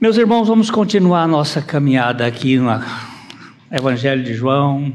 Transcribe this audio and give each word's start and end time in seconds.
Meus 0.00 0.16
irmãos, 0.16 0.46
vamos 0.46 0.70
continuar 0.70 1.24
a 1.24 1.26
nossa 1.26 1.60
caminhada 1.60 2.24
aqui 2.24 2.56
no 2.56 2.70
Evangelho 3.68 4.22
de 4.22 4.32
João. 4.32 4.94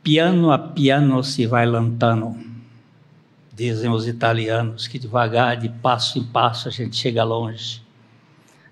Piano 0.00 0.52
a 0.52 0.58
piano 0.60 1.24
se 1.24 1.44
vai 1.44 1.66
lantando, 1.66 2.36
dizem 3.52 3.90
os 3.90 4.06
italianos, 4.06 4.86
que 4.86 4.96
devagar, 4.96 5.56
de 5.56 5.68
passo 5.68 6.20
em 6.20 6.22
passo, 6.22 6.68
a 6.68 6.70
gente 6.70 6.94
chega 6.94 7.24
longe. 7.24 7.82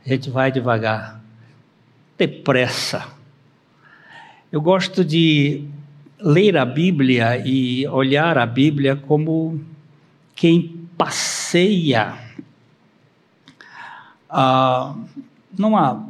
A 0.04 0.08
gente 0.08 0.30
vai 0.30 0.52
devagar, 0.52 1.20
depressa. 2.16 3.08
Eu 4.52 4.60
gosto 4.60 5.04
de 5.04 5.64
ler 6.20 6.56
a 6.56 6.64
Bíblia 6.64 7.42
e 7.44 7.88
olhar 7.88 8.38
a 8.38 8.46
Bíblia 8.46 8.94
como 8.94 9.60
quem 10.36 10.88
passeia 10.96 12.24
ah, 14.28 14.94
numa, 15.56 16.06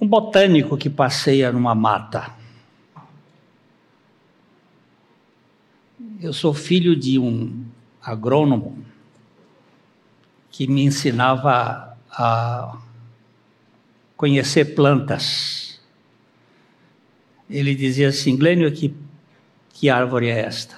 um 0.00 0.06
botânico 0.06 0.76
que 0.76 0.90
passeia 0.90 1.52
numa 1.52 1.74
mata. 1.74 2.34
Eu 6.20 6.32
sou 6.32 6.52
filho 6.52 6.94
de 6.94 7.18
um 7.18 7.64
agrônomo 8.02 8.84
que 10.50 10.66
me 10.66 10.82
ensinava 10.82 11.96
a 12.10 12.76
conhecer 14.16 14.74
plantas. 14.74 15.80
Ele 17.48 17.74
dizia 17.74 18.08
assim, 18.08 18.36
Glênio, 18.36 18.70
que, 18.70 18.94
que 19.70 19.88
árvore 19.88 20.28
é 20.28 20.40
esta? 20.40 20.76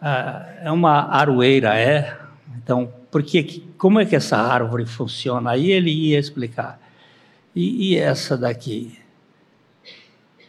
Ah, 0.00 0.46
é 0.62 0.70
uma 0.70 1.08
aroeira, 1.10 1.78
é? 1.78 2.20
Então, 2.56 2.92
porque 3.14 3.62
como 3.78 4.00
é 4.00 4.04
que 4.04 4.16
essa 4.16 4.36
árvore 4.36 4.84
funciona? 4.86 5.52
Aí 5.52 5.70
ele 5.70 5.88
ia 5.88 6.18
explicar. 6.18 6.80
E, 7.54 7.92
e 7.92 7.96
essa 7.96 8.36
daqui? 8.36 8.98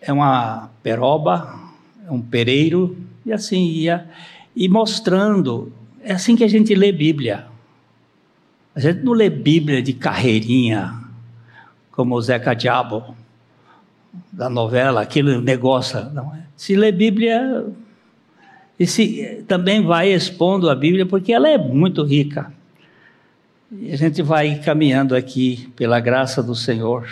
É 0.02 0.12
uma 0.12 0.72
peroba, 0.82 1.60
é 2.08 2.12
um 2.12 2.20
pereiro, 2.20 2.98
e 3.24 3.32
assim 3.32 3.68
ia. 3.68 4.10
E 4.56 4.68
mostrando. 4.68 5.72
É 6.02 6.14
assim 6.14 6.36
que 6.36 6.44
a 6.44 6.48
gente 6.48 6.74
lê 6.74 6.92
Bíblia. 6.92 7.46
A 8.74 8.80
gente 8.80 9.04
não 9.04 9.14
lê 9.14 9.30
Bíblia 9.30 9.80
de 9.80 9.94
carreirinha, 9.94 10.92
como 11.92 12.16
o 12.16 12.22
Zeca 12.24 12.56
Diabo, 12.56 13.16
da 14.32 14.50
novela, 14.50 15.04
aquele 15.04 15.40
negócio. 15.40 16.04
Não 16.10 16.34
é? 16.34 16.42
Se 16.58 16.76
lê 16.76 16.92
Bíblia, 16.92 17.68
e 18.80 18.86
se, 18.86 19.44
também 19.48 19.82
vai 19.82 20.12
expondo 20.12 20.70
a 20.70 20.76
Bíblia, 20.76 21.06
porque 21.06 21.32
ela 21.32 21.48
é 21.48 21.58
muito 21.58 22.04
rica. 22.04 22.52
E 23.72 23.92
a 23.92 23.96
gente 23.96 24.22
vai 24.22 24.60
caminhando 24.60 25.16
aqui 25.16 25.70
pela 25.76 26.00
graça 26.00 26.44
do 26.44 26.54
Senhor. 26.54 27.08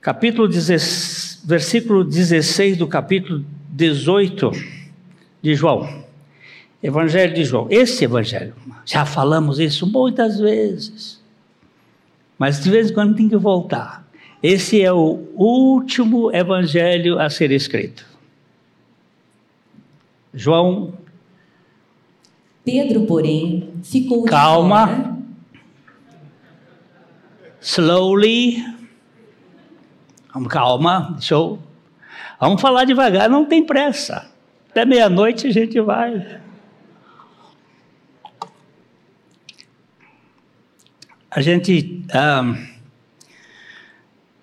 Capítulo 0.00 0.48
16, 0.48 1.42
versículo 1.44 2.04
16 2.04 2.78
do 2.78 2.86
capítulo 2.86 3.44
18 3.70 4.50
de 5.42 5.54
João. 5.54 6.04
Evangelho 6.82 7.34
de 7.34 7.44
João. 7.44 7.66
Esse 7.70 8.04
evangelho, 8.04 8.54
já 8.86 9.04
falamos 9.04 9.60
isso 9.60 9.86
muitas 9.86 10.40
vezes. 10.40 11.20
Mas 12.38 12.62
de 12.62 12.70
vez 12.70 12.90
em 12.90 12.94
quando 12.94 13.14
tem 13.14 13.28
que 13.28 13.36
voltar. 13.36 14.08
Esse 14.42 14.80
é 14.80 14.90
o 14.90 15.22
último 15.36 16.34
evangelho 16.34 17.18
a 17.18 17.28
ser 17.28 17.50
escrito. 17.50 18.09
João 20.32 20.94
Pedro, 22.64 23.06
porém, 23.06 23.72
ficou 23.82 24.24
Calma. 24.24 25.18
Slowly. 27.60 28.64
Calma, 30.48 31.10
deixa 31.12 31.34
eu. 31.34 31.58
Vamos 32.38 32.60
falar 32.60 32.84
devagar, 32.84 33.28
não 33.28 33.44
tem 33.44 33.64
pressa. 33.64 34.30
Até 34.70 34.84
meia-noite 34.84 35.46
a 35.46 35.52
gente 35.52 35.80
vai. 35.80 36.40
A 41.30 41.40
gente 41.40 42.04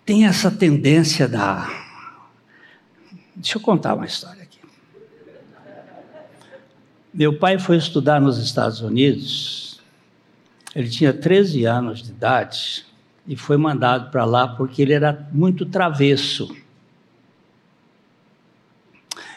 tem 0.05 0.25
essa 0.25 0.51
tendência 0.51 1.27
da. 1.27 1.69
Deixa 3.35 3.57
eu 3.57 3.61
contar 3.61 3.93
uma 3.93 4.05
história. 4.05 4.36
Meu 7.17 7.33
pai 7.33 7.57
foi 7.57 7.77
estudar 7.77 8.21
nos 8.21 8.37
Estados 8.37 8.81
Unidos, 8.81 9.81
ele 10.75 10.87
tinha 10.87 11.11
13 11.11 11.65
anos 11.65 12.03
de 12.03 12.11
idade 12.11 12.85
e 13.25 13.35
foi 13.35 13.57
mandado 13.57 14.11
para 14.11 14.23
lá 14.23 14.47
porque 14.47 14.83
ele 14.83 14.93
era 14.93 15.27
muito 15.31 15.65
travesso. 15.65 16.55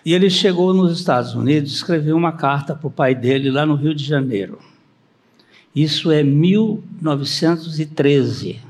E 0.04 0.12
ele 0.12 0.28
chegou 0.28 0.74
nos 0.74 0.98
Estados 0.98 1.34
Unidos, 1.34 1.72
escreveu 1.72 2.18
uma 2.18 2.32
carta 2.32 2.74
para 2.74 2.86
o 2.86 2.90
pai 2.90 3.14
dele 3.14 3.50
lá 3.50 3.64
no 3.64 3.76
Rio 3.76 3.94
de 3.94 4.04
Janeiro. 4.04 4.58
Isso 5.74 6.10
é 6.10 6.22
1913. 6.22 8.60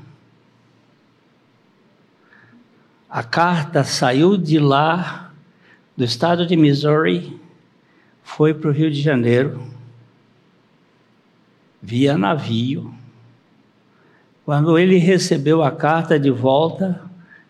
A 3.09 3.23
carta 3.23 3.83
saiu 3.83 4.37
de 4.37 4.57
lá, 4.57 5.33
do 5.97 6.05
estado 6.05 6.47
de 6.47 6.55
Missouri, 6.55 7.40
foi 8.35 8.53
para 8.53 8.69
o 8.69 8.73
Rio 8.73 8.89
de 8.89 9.01
Janeiro, 9.01 9.61
via 11.81 12.17
navio. 12.17 12.93
Quando 14.45 14.79
ele 14.79 14.97
recebeu 14.97 15.61
a 15.61 15.69
carta 15.69 16.17
de 16.17 16.31
volta, 16.31 17.01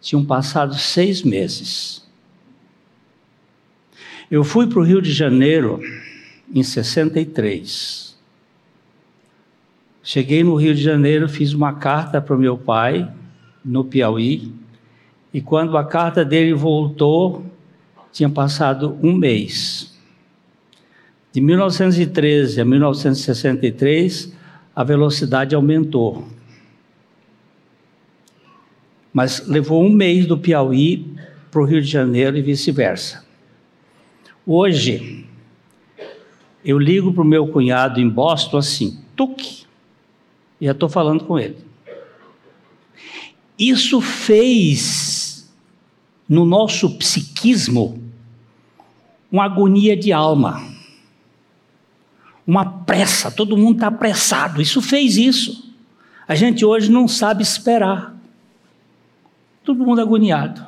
tinham 0.01 0.25
passado 0.25 0.73
seis 0.75 1.21
meses. 1.21 2.09
Eu 4.29 4.43
fui 4.43 4.65
para 4.65 4.79
o 4.79 4.83
Rio 4.83 5.01
de 5.01 5.11
Janeiro 5.11 5.79
em 6.51 6.63
63. 6.63 8.17
Cheguei 10.01 10.43
no 10.43 10.55
Rio 10.55 10.73
de 10.73 10.81
Janeiro, 10.81 11.29
fiz 11.29 11.53
uma 11.53 11.73
carta 11.73 12.19
para 12.19 12.35
o 12.35 12.39
meu 12.39 12.57
pai, 12.57 13.09
no 13.63 13.85
Piauí, 13.85 14.51
e 15.31 15.41
quando 15.41 15.77
a 15.77 15.85
carta 15.85 16.25
dele 16.25 16.55
voltou, 16.55 17.45
tinha 18.11 18.29
passado 18.29 18.97
um 19.03 19.13
mês. 19.13 19.91
De 21.31 21.39
1913 21.39 22.59
a 22.59 22.65
1963, 22.65 24.33
a 24.75 24.83
velocidade 24.83 25.55
aumentou. 25.55 26.27
Mas 29.13 29.47
levou 29.47 29.81
um 29.81 29.89
mês 29.89 30.25
do 30.25 30.37
Piauí 30.37 31.15
para 31.49 31.61
o 31.61 31.65
Rio 31.65 31.81
de 31.81 31.87
Janeiro 31.87 32.37
e 32.37 32.41
vice-versa. 32.41 33.25
Hoje, 34.45 35.25
eu 36.65 36.77
ligo 36.77 37.13
para 37.13 37.21
o 37.21 37.25
meu 37.25 37.47
cunhado 37.47 38.01
em 38.01 38.09
Boston 38.09 38.57
assim, 38.57 38.99
tuque, 39.15 39.65
e 40.59 40.65
já 40.65 40.73
estou 40.73 40.89
falando 40.89 41.23
com 41.23 41.39
ele. 41.39 41.57
Isso 43.57 44.01
fez 44.01 45.49
no 46.27 46.45
nosso 46.45 46.97
psiquismo 46.97 48.01
uma 49.31 49.45
agonia 49.45 49.95
de 49.95 50.11
alma 50.11 50.70
uma 52.51 52.66
pressa, 52.66 53.31
todo 53.31 53.56
mundo 53.56 53.75
está 53.75 53.88
apressado. 53.88 54.62
Isso 54.62 54.81
fez 54.81 55.16
isso. 55.16 55.73
A 56.28 56.35
gente 56.35 56.66
hoje 56.66 56.91
não 56.91 57.07
sabe 57.07 57.41
esperar. 57.41 58.13
Todo 59.63 59.85
mundo 59.85 60.01
agoniado. 60.01 60.66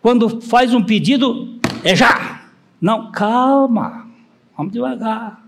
Quando 0.00 0.40
faz 0.42 0.72
um 0.72 0.84
pedido, 0.84 1.58
é 1.82 1.96
já. 1.96 2.50
Não, 2.80 3.10
calma. 3.10 4.08
Vamos 4.56 4.72
devagar. 4.72 5.44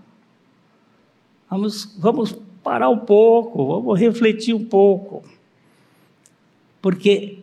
Vamos, 1.49 1.95
vamos 1.97 2.35
parar 2.61 2.89
um 2.89 2.99
pouco, 2.99 3.65
vamos 3.65 3.97
refletir 3.97 4.53
um 4.53 4.65
pouco. 4.65 5.23
Porque 6.81 7.39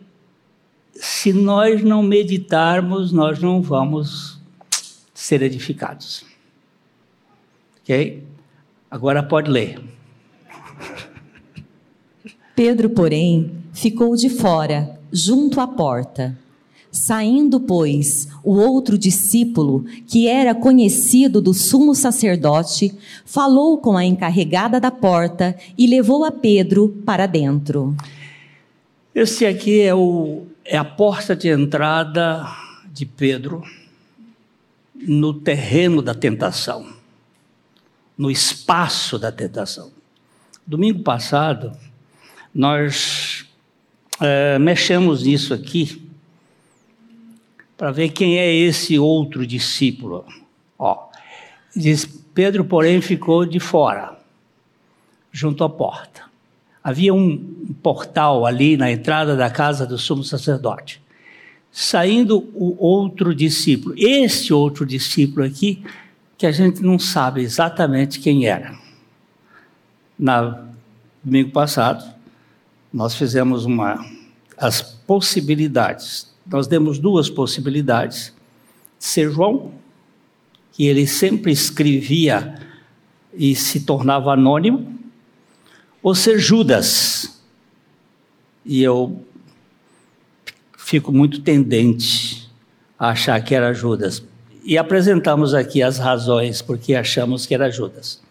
se 0.93 1.33
nós 1.33 1.83
não 1.83 2.03
meditarmos, 2.03 3.11
nós 3.11 3.39
não 3.39 3.59
vamos 3.59 4.39
ser 5.15 5.41
edificados. 5.41 6.31
Ok? 7.83 8.23
Agora 8.89 9.21
pode 9.21 9.51
ler. 9.51 9.77
Pedro, 12.55 12.89
porém, 12.91 13.51
ficou 13.73 14.15
de 14.15 14.29
fora, 14.29 14.99
junto 15.11 15.59
à 15.59 15.67
porta. 15.67 16.37
Saindo, 16.89 17.59
pois, 17.59 18.29
o 18.43 18.53
outro 18.53 18.97
discípulo, 18.97 19.83
que 20.07 20.27
era 20.27 20.55
conhecido 20.55 21.41
do 21.41 21.53
sumo 21.53 21.93
sacerdote, 21.93 22.95
falou 23.25 23.79
com 23.79 23.97
a 23.97 24.05
encarregada 24.05 24.79
da 24.79 24.91
porta 24.91 25.57
e 25.77 25.87
levou 25.87 26.23
a 26.23 26.31
Pedro 26.31 26.89
para 27.03 27.25
dentro. 27.25 27.95
Esse 29.13 29.45
aqui 29.45 29.81
é, 29.81 29.93
o, 29.93 30.43
é 30.63 30.77
a 30.77 30.85
porta 30.85 31.35
de 31.35 31.49
entrada 31.49 32.45
de 32.93 33.05
Pedro 33.05 33.63
no 34.95 35.33
terreno 35.33 36.01
da 36.01 36.13
tentação 36.13 37.02
no 38.17 38.29
espaço 38.29 39.17
da 39.17 39.31
tentação. 39.31 39.91
Domingo 40.65 41.03
passado, 41.03 41.71
nós 42.53 43.45
é, 44.21 44.57
mexemos 44.59 45.23
nisso 45.23 45.53
aqui 45.53 46.01
para 47.77 47.91
ver 47.91 48.09
quem 48.09 48.37
é 48.37 48.53
esse 48.53 48.97
outro 48.97 49.45
discípulo. 49.45 50.25
Ó, 50.77 51.09
diz: 51.75 52.05
Pedro, 52.33 52.63
porém, 52.63 53.01
ficou 53.01 53.45
de 53.45 53.59
fora, 53.59 54.17
junto 55.31 55.63
à 55.63 55.69
porta. 55.69 56.23
Havia 56.83 57.13
um 57.13 57.37
portal 57.81 58.45
ali 58.45 58.77
na 58.77 58.91
entrada 58.91 59.35
da 59.35 59.49
casa 59.49 59.85
do 59.85 59.97
sumo 59.97 60.23
sacerdote. 60.23 61.01
Saindo 61.71 62.49
o 62.53 62.75
outro 62.85 63.33
discípulo, 63.33 63.95
esse 63.97 64.53
outro 64.53 64.85
discípulo 64.85 65.45
aqui, 65.45 65.83
que 66.37 66.45
a 66.45 66.51
gente 66.51 66.81
não 66.81 66.97
sabe 66.99 67.41
exatamente 67.41 68.19
quem 68.19 68.45
era. 68.45 68.77
Na 70.17 70.65
domingo 71.23 71.51
passado, 71.51 72.13
nós 72.91 73.15
fizemos 73.15 73.65
uma 73.65 74.05
as 74.57 74.81
possibilidades. 74.81 76.33
Nós 76.45 76.67
demos 76.67 76.99
duas 76.99 77.29
possibilidades. 77.29 78.33
Ser 78.99 79.31
João, 79.31 79.73
que 80.71 80.85
ele 80.85 81.05
sempre 81.07 81.51
escrevia 81.51 82.55
e 83.33 83.55
se 83.55 83.81
tornava 83.81 84.31
anônimo, 84.31 84.99
ou 86.01 86.13
ser 86.13 86.39
Judas. 86.39 87.41
E 88.65 88.81
eu 88.81 89.25
fico 90.77 91.11
muito 91.11 91.41
tendente 91.41 92.49
a 92.97 93.09
achar 93.09 93.41
que 93.43 93.55
era 93.55 93.73
Judas. 93.73 94.23
E 94.63 94.77
apresentamos 94.77 95.53
aqui 95.53 95.83
as 95.83 95.97
razões 95.97 96.61
porque 96.61 96.95
achamos 96.95 97.45
que 97.45 97.53
era 97.53 97.69
Judas. 97.69 98.21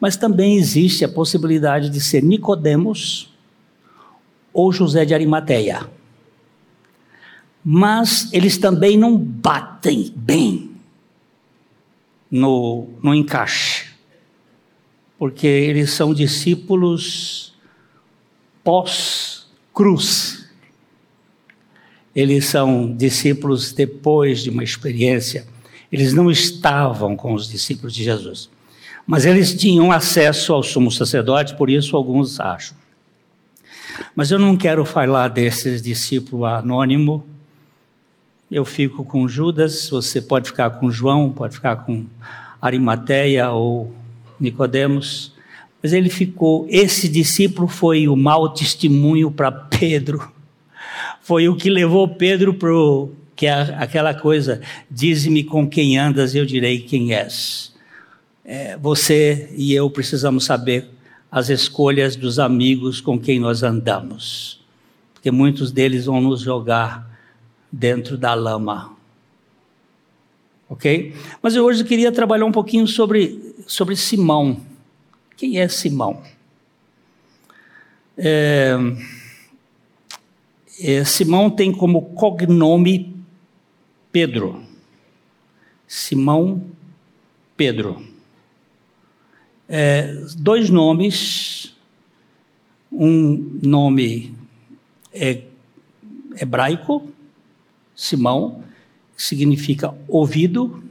Mas 0.00 0.16
também 0.16 0.56
existe 0.56 1.04
a 1.04 1.08
possibilidade 1.08 1.90
de 1.90 2.00
ser 2.00 2.22
Nicodemos 2.22 3.32
ou 4.52 4.72
José 4.72 5.04
de 5.04 5.14
Arimateia. 5.14 5.88
Mas 7.64 8.32
eles 8.32 8.58
também 8.58 8.96
não 8.98 9.16
batem 9.16 10.12
bem 10.16 10.72
no, 12.30 12.88
no 13.02 13.14
encaixe, 13.14 13.90
porque 15.18 15.46
eles 15.46 15.92
são 15.92 16.12
discípulos 16.14 17.54
pós-cruz. 18.64 20.41
Eles 22.14 22.46
são 22.46 22.94
discípulos 22.94 23.72
depois 23.72 24.42
de 24.42 24.50
uma 24.50 24.62
experiência. 24.62 25.46
Eles 25.90 26.12
não 26.12 26.30
estavam 26.30 27.16
com 27.16 27.34
os 27.34 27.48
discípulos 27.48 27.94
de 27.94 28.04
Jesus. 28.04 28.50
Mas 29.06 29.26
eles 29.26 29.54
tinham 29.54 29.90
acesso 29.90 30.52
ao 30.52 30.62
sumo 30.62 30.90
sacerdote, 30.90 31.56
por 31.56 31.68
isso 31.68 31.96
alguns 31.96 32.38
acham. 32.38 32.76
Mas 34.14 34.30
eu 34.30 34.38
não 34.38 34.56
quero 34.56 34.84
falar 34.84 35.28
desses 35.28 35.82
discípulos 35.82 36.48
anônimo. 36.48 37.24
Eu 38.50 38.64
fico 38.64 39.04
com 39.04 39.26
Judas, 39.26 39.88
você 39.90 40.20
pode 40.20 40.48
ficar 40.48 40.70
com 40.70 40.90
João, 40.90 41.30
pode 41.30 41.54
ficar 41.54 41.76
com 41.76 42.06
Arimateia 42.60 43.50
ou 43.50 43.92
Nicodemos. 44.38 45.32
Mas 45.82 45.92
ele 45.92 46.08
ficou, 46.08 46.66
esse 46.70 47.08
discípulo 47.08 47.66
foi 47.66 48.06
o 48.06 48.16
mau 48.16 48.48
testemunho 48.48 49.30
para 49.30 49.50
Pedro. 49.50 50.31
Foi 51.20 51.48
o 51.48 51.56
que 51.56 51.70
levou 51.70 52.08
Pedro 52.08 52.54
para 52.54 52.70
que 53.34 53.46
é 53.46 53.52
aquela 53.52 54.14
coisa, 54.14 54.60
dize-me 54.90 55.42
com 55.42 55.68
quem 55.68 55.98
andas, 55.98 56.34
eu 56.34 56.46
direi 56.46 56.80
quem 56.80 57.12
és. 57.12 57.74
É, 58.44 58.76
você 58.76 59.52
e 59.56 59.72
eu 59.72 59.88
precisamos 59.90 60.44
saber 60.44 60.88
as 61.30 61.48
escolhas 61.48 62.14
dos 62.14 62.38
amigos 62.38 63.00
com 63.00 63.18
quem 63.18 63.40
nós 63.40 63.62
andamos, 63.62 64.60
porque 65.14 65.30
muitos 65.30 65.72
deles 65.72 66.04
vão 66.04 66.20
nos 66.20 66.40
jogar 66.40 67.10
dentro 67.70 68.16
da 68.16 68.34
lama. 68.34 68.94
Ok? 70.68 71.14
Mas 71.42 71.54
eu 71.54 71.64
hoje 71.64 71.84
queria 71.84 72.12
trabalhar 72.12 72.44
um 72.44 72.52
pouquinho 72.52 72.86
sobre, 72.86 73.54
sobre 73.66 73.96
Simão. 73.96 74.60
Quem 75.36 75.58
é 75.58 75.68
Simão? 75.68 76.22
É, 78.16 78.76
Simão 81.04 81.50
tem 81.50 81.70
como 81.72 82.14
cognome 82.14 83.14
Pedro. 84.10 84.64
Simão 85.86 86.64
Pedro. 87.56 88.02
É, 89.68 90.14
dois 90.36 90.68
nomes, 90.70 91.74
um 92.90 93.58
nome 93.62 94.34
é, 95.12 95.42
hebraico, 96.40 97.08
Simão, 97.94 98.64
que 99.16 99.22
significa 99.22 99.94
ouvido, 100.08 100.82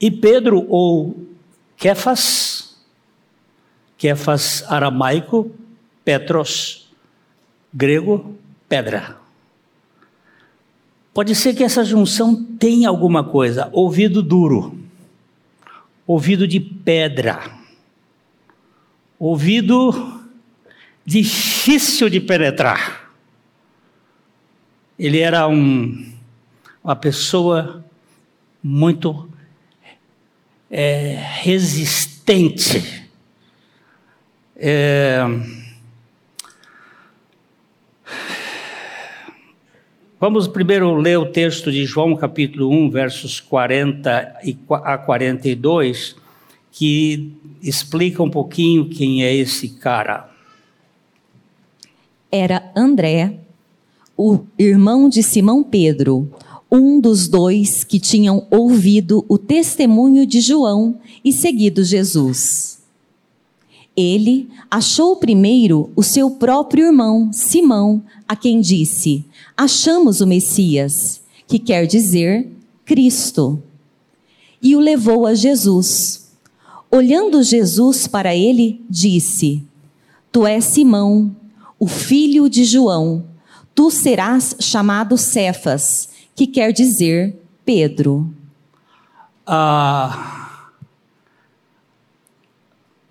e 0.00 0.10
Pedro 0.10 0.66
ou 0.68 1.26
Kefas, 1.76 2.76
Kefas 3.96 4.62
aramaico, 4.70 5.50
Petros 6.04 6.85
grego, 7.76 8.34
pedra. 8.68 9.18
Pode 11.12 11.34
ser 11.34 11.54
que 11.54 11.62
essa 11.62 11.84
junção 11.84 12.34
tenha 12.58 12.88
alguma 12.88 13.22
coisa, 13.22 13.68
ouvido 13.72 14.22
duro 14.22 14.86
ouvido 16.06 16.46
de 16.46 16.60
pedra, 16.60 17.50
ouvido 19.18 20.22
difícil 21.04 22.08
de 22.08 22.20
penetrar. 22.20 23.10
Ele 24.98 25.18
era 25.18 25.48
um, 25.48 26.12
uma 26.82 26.94
pessoa 26.94 27.84
muito 28.62 29.28
é, 30.70 31.16
resistente. 31.40 33.04
É, 34.54 35.20
Vamos 40.18 40.48
primeiro 40.48 40.94
ler 40.94 41.18
o 41.18 41.26
texto 41.26 41.70
de 41.70 41.84
João, 41.84 42.16
capítulo 42.16 42.70
1, 42.70 42.88
versos 42.88 43.38
40 43.38 44.38
a 44.70 44.96
42, 44.96 46.16
que 46.72 47.34
explica 47.62 48.22
um 48.22 48.30
pouquinho 48.30 48.88
quem 48.88 49.22
é 49.22 49.34
esse 49.34 49.68
cara. 49.68 50.30
Era 52.32 52.72
André, 52.74 53.40
o 54.16 54.40
irmão 54.58 55.10
de 55.10 55.22
Simão 55.22 55.62
Pedro, 55.62 56.32
um 56.72 56.98
dos 56.98 57.28
dois 57.28 57.84
que 57.84 58.00
tinham 58.00 58.46
ouvido 58.50 59.22
o 59.28 59.36
testemunho 59.36 60.26
de 60.26 60.40
João 60.40 60.98
e 61.22 61.30
seguido 61.30 61.84
Jesus. 61.84 62.82
Ele 63.96 64.48
achou 64.70 65.16
primeiro 65.16 65.90
o 65.96 66.02
seu 66.02 66.30
próprio 66.32 66.86
irmão, 66.86 67.32
Simão, 67.32 68.02
a 68.28 68.36
quem 68.36 68.60
disse: 68.60 69.24
achamos 69.56 70.20
o 70.20 70.26
Messias, 70.26 71.22
que 71.46 71.58
quer 71.58 71.86
dizer 71.86 72.52
Cristo, 72.84 73.62
e 74.60 74.76
o 74.76 74.80
levou 74.80 75.26
a 75.26 75.34
Jesus. 75.34 76.26
Olhando 76.90 77.42
Jesus 77.42 78.06
para 78.06 78.36
ele, 78.36 78.84
disse: 78.88 79.64
Tu 80.30 80.46
és 80.46 80.64
Simão, 80.64 81.34
o 81.78 81.86
filho 81.86 82.50
de 82.50 82.64
João, 82.64 83.24
tu 83.74 83.90
serás 83.90 84.56
chamado 84.60 85.16
Cefas, 85.16 86.10
que 86.34 86.46
quer 86.46 86.72
dizer 86.72 87.40
Pedro. 87.64 88.30
Ah, 89.46 90.45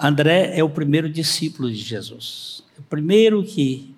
André 0.07 0.57
é 0.57 0.63
o 0.63 0.69
primeiro 0.69 1.09
discípulo 1.09 1.69
de 1.69 1.77
Jesus, 1.77 2.63
o 2.77 2.83
primeiro 2.83 3.43
que 3.43 3.95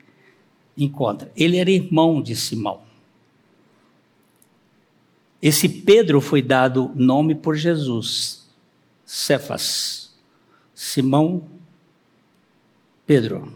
encontra. 0.78 1.32
Ele 1.36 1.58
era 1.58 1.70
irmão 1.70 2.22
de 2.22 2.36
Simão. 2.36 2.82
Esse 5.42 5.68
Pedro 5.68 6.20
foi 6.20 6.42
dado 6.42 6.92
nome 6.96 7.36
por 7.36 7.56
Jesus, 7.56 8.48
Cefas, 9.06 10.14
Simão 10.74 11.48
Pedro. 13.06 13.54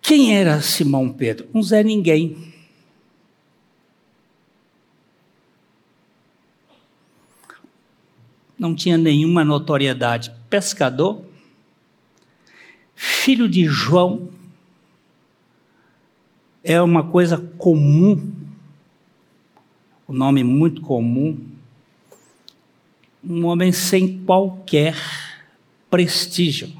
Quem 0.00 0.36
era 0.36 0.60
Simão 0.60 1.12
Pedro? 1.12 1.48
Um 1.54 1.62
Zé 1.62 1.82
Ninguém. 1.82 2.54
Não 8.58 8.74
tinha 8.74 8.98
nenhuma 8.98 9.44
notoriedade. 9.44 10.32
Pescador, 10.50 11.22
filho 12.94 13.48
de 13.48 13.64
João, 13.64 14.28
é 16.64 16.82
uma 16.82 17.04
coisa 17.04 17.38
comum, 17.56 18.32
o 20.06 20.12
um 20.12 20.16
nome 20.16 20.42
muito 20.42 20.80
comum. 20.82 21.38
um 23.22 23.44
homem 23.46 23.72
sem 23.72 24.18
qualquer 24.24 24.96
prestígio. 25.90 26.72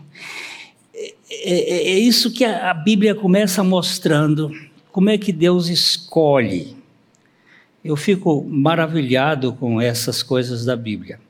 É, 0.95 1.15
é, 1.31 1.89
é 1.91 1.99
isso 1.99 2.33
que 2.33 2.45
a 2.45 2.73
Bíblia 2.75 3.15
começa 3.15 3.63
mostrando, 3.63 4.51
como 4.91 5.11
é 5.11 5.19
que 5.19 5.33
Deus 5.33 5.69
escolhe. 5.69 6.77
Eu 7.85 7.97
fico 7.97 8.45
maravilhado 8.45 9.53
com 9.53 9.81
essas 9.81 10.23
coisas 10.23 10.65
da 10.65 10.77
Bíblia. 10.77 11.21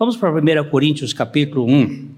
Vamos 0.00 0.16
para 0.16 0.32
1 0.32 0.70
Coríntios 0.70 1.12
capítulo 1.12 1.66
1, 1.66 2.08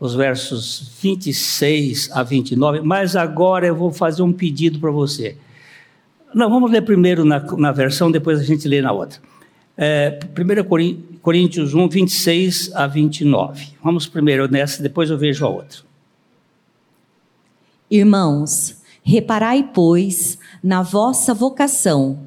os 0.00 0.12
versos 0.12 0.90
26 1.00 2.10
a 2.10 2.24
29, 2.24 2.80
mas 2.80 3.14
agora 3.14 3.64
eu 3.64 3.76
vou 3.76 3.92
fazer 3.92 4.24
um 4.24 4.32
pedido 4.32 4.80
para 4.80 4.90
você. 4.90 5.36
Não, 6.34 6.50
vamos 6.50 6.68
ler 6.68 6.82
primeiro 6.82 7.24
na, 7.24 7.38
na 7.38 7.70
versão, 7.70 8.10
depois 8.10 8.40
a 8.40 8.42
gente 8.42 8.66
lê 8.66 8.82
na 8.82 8.90
outra. 8.90 9.20
É, 9.78 10.18
1 10.36 11.18
Coríntios 11.20 11.74
1, 11.74 11.88
26 11.88 12.72
a 12.74 12.88
29. 12.88 13.68
Vamos 13.80 14.08
primeiro 14.08 14.50
nessa, 14.50 14.82
depois 14.82 15.08
eu 15.08 15.16
vejo 15.16 15.46
a 15.46 15.48
outra. 15.48 15.78
Irmãos, 17.88 18.82
reparai, 19.04 19.70
pois, 19.72 20.40
na 20.60 20.82
vossa 20.82 21.32
vocação, 21.32 22.26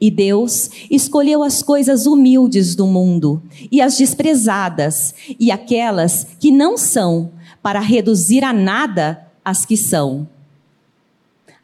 E 0.00 0.10
Deus 0.10 0.70
escolheu 0.90 1.42
as 1.42 1.62
coisas 1.62 2.06
humildes 2.06 2.74
do 2.74 2.86
mundo 2.86 3.42
e 3.70 3.80
as 3.80 3.96
desprezadas 3.96 5.14
e 5.40 5.50
aquelas 5.50 6.24
que 6.38 6.50
não 6.50 6.76
são, 6.76 7.32
para 7.62 7.80
reduzir 7.80 8.44
a 8.44 8.52
nada 8.52 9.26
as 9.44 9.64
que 9.64 9.76
são, 9.76 10.28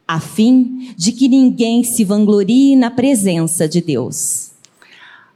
a 0.07 0.19
fim 0.19 0.93
de 0.97 1.11
que 1.11 1.27
ninguém 1.27 1.83
se 1.83 2.03
vanglorie 2.03 2.75
na 2.75 2.89
presença 2.89 3.67
de 3.67 3.81
Deus. 3.81 4.51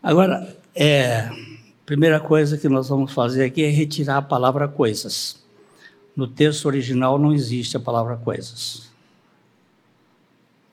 Agora, 0.02 0.56
é, 0.76 1.30
primeira 1.86 2.20
coisa 2.20 2.58
que 2.58 2.68
nós 2.68 2.90
vamos 2.90 3.14
fazer 3.14 3.44
aqui 3.46 3.64
é 3.64 3.70
retirar 3.70 4.18
a 4.18 4.22
palavra 4.22 4.68
coisas. 4.68 5.38
No 6.16 6.28
texto 6.28 6.66
original 6.66 7.20
não 7.20 7.32
existe 7.32 7.78
a 7.78 7.80
palavra 7.80 8.18
coisas. 8.18 8.90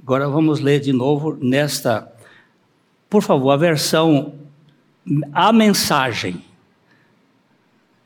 Agora 0.02 0.28
vamos 0.28 0.60
ler 0.60 0.80
de 0.80 0.92
novo 0.92 1.36
nesta, 1.40 2.12
por 3.14 3.22
favor, 3.22 3.52
a 3.52 3.56
versão, 3.56 4.34
a 5.32 5.52
mensagem. 5.52 6.44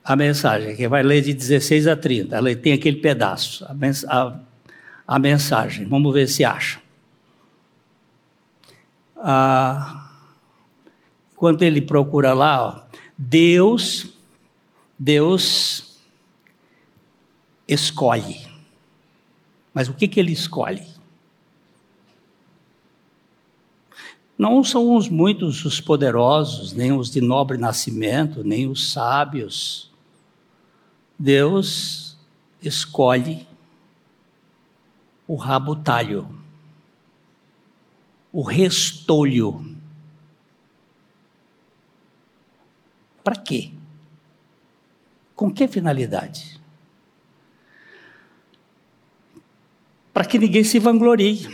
A 0.04 0.14
mensagem, 0.14 0.76
que 0.76 0.86
vai 0.86 1.02
ler 1.02 1.22
de 1.22 1.32
16 1.32 1.86
a 1.86 1.96
30. 1.96 2.36
Ela 2.36 2.54
tem 2.54 2.74
aquele 2.74 2.98
pedaço, 2.98 3.64
a, 3.64 3.74
a, 4.06 4.38
a 5.06 5.18
mensagem. 5.18 5.86
Vamos 5.86 6.12
ver 6.12 6.28
se 6.28 6.44
acha. 6.44 6.78
Ah, 9.16 10.10
quando 11.34 11.62
ele 11.62 11.80
procura 11.80 12.34
lá, 12.34 12.62
ó, 12.62 12.82
Deus, 13.16 14.12
Deus 14.98 15.98
escolhe. 17.66 18.46
Mas 19.72 19.88
o 19.88 19.94
que, 19.94 20.06
que 20.06 20.20
ele 20.20 20.32
escolhe? 20.32 20.86
Não 24.38 24.62
são 24.62 24.94
os 24.94 25.08
muitos 25.08 25.64
os 25.64 25.80
poderosos, 25.80 26.72
nem 26.72 26.92
os 26.92 27.10
de 27.10 27.20
nobre 27.20 27.58
nascimento, 27.58 28.44
nem 28.44 28.68
os 28.68 28.92
sábios. 28.92 29.90
Deus 31.18 32.16
escolhe 32.62 33.46
o 35.26 35.34
rabo 35.34 35.74
talho, 35.74 36.28
o 38.32 38.42
restolho 38.42 39.76
Para 43.28 43.36
quê? 43.36 43.72
Com 45.36 45.52
que 45.52 45.68
finalidade? 45.68 46.58
Para 50.14 50.24
que 50.24 50.38
ninguém 50.38 50.64
se 50.64 50.78
vanglorie. 50.78 51.46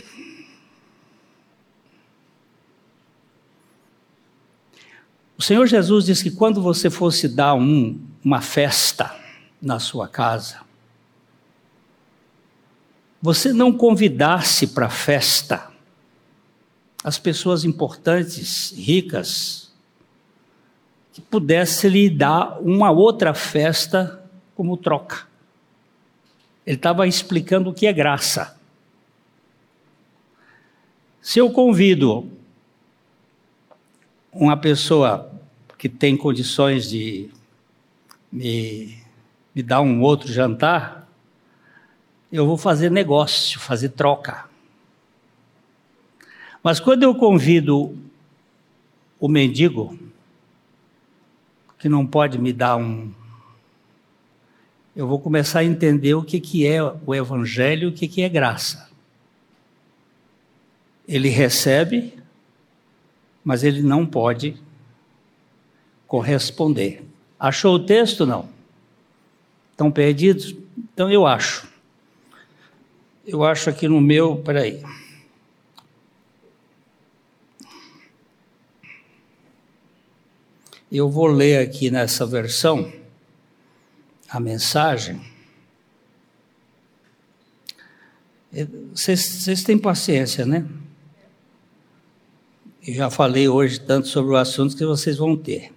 O 5.37 5.41
Senhor 5.41 5.65
Jesus 5.67 6.05
disse 6.05 6.23
que 6.23 6.31
quando 6.31 6.61
você 6.61 6.89
fosse 6.89 7.27
dar 7.27 7.55
um, 7.55 7.99
uma 8.23 8.41
festa 8.41 9.13
na 9.61 9.79
sua 9.79 10.07
casa, 10.07 10.61
você 13.21 13.51
não 13.51 13.73
convidasse 13.73 14.67
para 14.67 14.85
a 14.85 14.89
festa 14.89 15.71
as 17.03 17.19
pessoas 17.19 17.63
importantes, 17.63 18.73
ricas, 18.77 19.71
que 21.11 21.21
pudesse 21.21 21.87
lhe 21.87 22.09
dar 22.09 22.59
uma 22.61 22.91
outra 22.91 23.33
festa 23.33 24.23
como 24.55 24.77
troca. 24.77 25.27
Ele 26.65 26.77
estava 26.77 27.07
explicando 27.07 27.69
o 27.69 27.73
que 27.73 27.85
é 27.85 27.93
graça. 27.93 28.59
Se 31.21 31.39
eu 31.39 31.51
convido 31.51 32.31
uma 34.35 34.57
pessoa 34.57 35.31
que 35.77 35.87
tem 35.87 36.17
condições 36.17 36.89
de 36.89 37.29
me, 38.31 38.97
me 39.53 39.63
dar 39.63 39.81
um 39.81 40.01
outro 40.01 40.31
jantar, 40.31 41.07
eu 42.31 42.45
vou 42.45 42.57
fazer 42.57 42.91
negócio, 42.91 43.59
fazer 43.59 43.89
troca. 43.89 44.45
Mas 46.61 46.79
quando 46.79 47.03
eu 47.03 47.15
convido 47.15 47.97
o 49.19 49.29
mendigo, 49.29 49.97
que 51.79 51.87
não 51.87 52.05
pode 52.05 52.37
me 52.37 52.51
dar 52.51 52.75
um. 52.75 53.11
Eu 54.95 55.07
vou 55.07 55.19
começar 55.19 55.59
a 55.59 55.63
entender 55.63 56.13
o 56.13 56.23
que, 56.23 56.39
que 56.39 56.65
é 56.65 56.81
o 56.83 57.13
Evangelho 57.13 57.89
o 57.89 57.91
que, 57.91 58.07
que 58.07 58.21
é 58.21 58.29
graça. 58.29 58.89
Ele 61.07 61.29
recebe, 61.29 62.17
mas 63.45 63.63
ele 63.63 63.83
não 63.83 64.07
pode 64.07 64.57
corresponder. 66.07 67.03
Achou 67.39 67.75
o 67.75 67.85
texto? 67.85 68.25
Não. 68.25 68.49
Estão 69.71 69.91
perdidos? 69.91 70.55
Então 70.75 71.11
eu 71.11 71.27
acho. 71.27 71.67
Eu 73.25 73.43
acho 73.43 73.69
aqui 73.69 73.87
no 73.87 74.01
meu, 74.01 74.37
peraí. 74.37 74.83
Eu 80.91 81.09
vou 81.09 81.27
ler 81.27 81.59
aqui 81.59 81.91
nessa 81.91 82.25
versão 82.25 82.91
a 84.29 84.39
mensagem. 84.39 85.21
Vocês 88.93 89.63
têm 89.63 89.77
paciência, 89.77 90.45
né? 90.45 90.65
Eu 92.87 92.93
já 92.93 93.09
falei 93.09 93.49
hoje 93.49 93.79
tanto 93.79 94.07
sobre 94.07 94.33
o 94.33 94.35
assunto 94.35 94.77
que 94.77 94.85
vocês 94.85 95.17
vão 95.17 95.35
ter. 95.35 95.73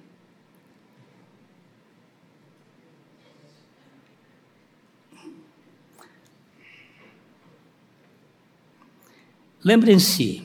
Lembrem-se, 9.65 10.43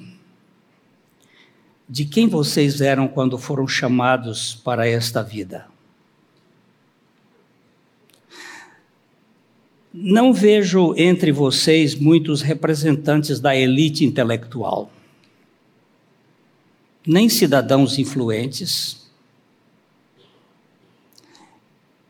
de 1.88 2.06
quem 2.06 2.28
vocês 2.30 2.80
eram 2.80 3.10
quando 3.10 3.38
foram 3.38 3.68
chamados 3.68 4.56
para 4.56 4.88
esta 4.88 5.22
vida. 5.22 5.68
Não 9.94 10.34
vejo 10.34 10.96
entre 10.98 11.32
vocês 11.32 11.94
muitos 11.94 12.42
representantes 12.42 13.40
da 13.40 13.56
elite 13.56 14.06
intelectual, 14.06 14.90
nem 17.06 17.28
cidadãos 17.28 18.00
influentes, 18.00 19.04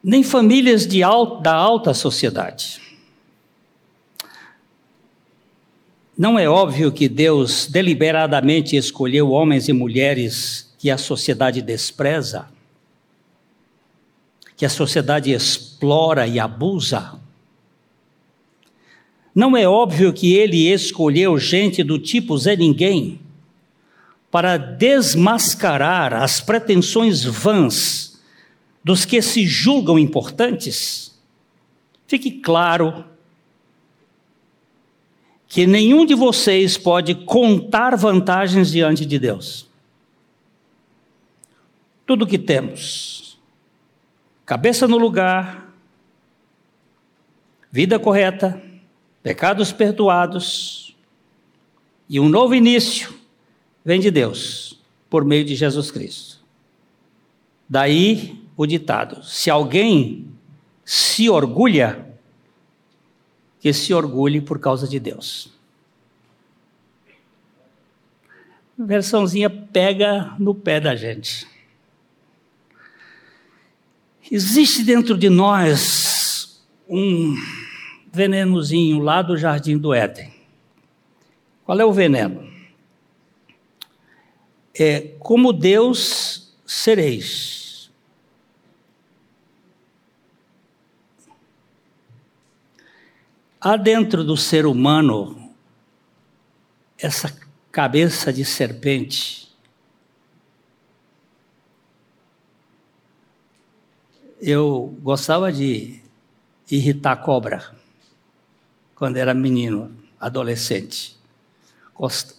nem 0.03 0.21
famílias 0.21 0.85
da 1.41 1.53
alta 1.53 1.93
sociedade. 1.93 2.81
Não 6.15 6.37
é 6.37 6.47
óbvio 6.47 6.91
que 6.91 7.09
Deus 7.09 7.67
deliberadamente 7.67 8.75
escolheu 8.75 9.31
homens 9.31 9.67
e 9.67 9.73
mulheres 9.73 10.71
que 10.77 10.91
a 10.91 10.97
sociedade 10.97 11.61
despreza, 11.61 12.47
que 14.55 14.65
a 14.65 14.69
sociedade 14.69 15.31
explora 15.31 16.27
e 16.27 16.39
abusa? 16.39 17.19
Não 19.33 19.57
é 19.57 19.67
óbvio 19.67 20.13
que 20.13 20.35
ele 20.35 20.71
escolheu 20.71 21.39
gente 21.39 21.81
do 21.81 21.97
tipo 21.97 22.37
Zé 22.37 22.55
Ninguém 22.55 23.22
para 24.33 24.57
desmascarar 24.57 26.11
as 26.11 26.41
pretensões 26.41 27.23
vãs 27.23 28.19
dos 28.83 29.05
que 29.05 29.21
se 29.21 29.45
julgam 29.45 29.99
importantes? 29.99 31.21
Fique 32.07 32.31
claro 32.31 33.05
que 35.47 35.67
nenhum 35.67 36.03
de 36.03 36.15
vocês 36.15 36.79
pode 36.79 37.13
contar 37.13 37.95
vantagens 37.95 38.71
diante 38.71 39.05
de 39.05 39.19
Deus. 39.19 39.69
Tudo 42.03 42.25
que 42.25 42.39
temos, 42.39 43.39
cabeça 44.47 44.87
no 44.87 44.97
lugar, 44.97 45.71
vida 47.71 47.99
correta, 47.99 48.59
pecados 49.21 49.71
perdoados 49.71 50.95
e 52.09 52.19
um 52.19 52.27
novo 52.27 52.55
início 52.55 53.21
vem 53.83 53.99
de 53.99 54.09
Deus, 54.09 54.79
por 55.09 55.25
meio 55.25 55.45
de 55.45 55.55
Jesus 55.55 55.91
Cristo. 55.91 56.39
Daí 57.67 58.41
o 58.55 58.65
ditado: 58.65 59.23
se 59.23 59.49
alguém 59.49 60.27
se 60.85 61.29
orgulha, 61.29 62.07
que 63.59 63.71
se 63.73 63.93
orgulhe 63.93 64.41
por 64.41 64.59
causa 64.59 64.87
de 64.87 64.99
Deus. 64.99 65.51
A 68.77 68.83
versãozinha 68.83 69.49
pega 69.49 70.35
no 70.37 70.53
pé 70.53 70.79
da 70.79 70.95
gente. 70.95 71.47
Existe 74.29 74.83
dentro 74.83 75.17
de 75.17 75.29
nós 75.29 76.61
um 76.89 77.35
venenozinho 78.11 78.99
lá 78.99 79.21
do 79.21 79.37
jardim 79.37 79.77
do 79.77 79.93
Éden. 79.93 80.33
Qual 81.65 81.79
é 81.79 81.85
o 81.85 81.93
veneno? 81.93 82.52
É 84.73 85.15
como 85.19 85.53
Deus 85.53 86.55
sereis. 86.65 87.91
Há 93.61 93.77
dentro 93.77 94.23
do 94.23 94.35
ser 94.35 94.65
humano 94.65 95.53
essa 96.97 97.33
cabeça 97.71 98.33
de 98.33 98.43
serpente. 98.43 99.49
Eu 104.41 104.97
gostava 105.01 105.51
de 105.51 106.01
irritar 106.69 107.15
cobra 107.17 107.73
quando 108.95 109.17
era 109.17 109.33
menino, 109.33 109.95
adolescente. 110.19 111.17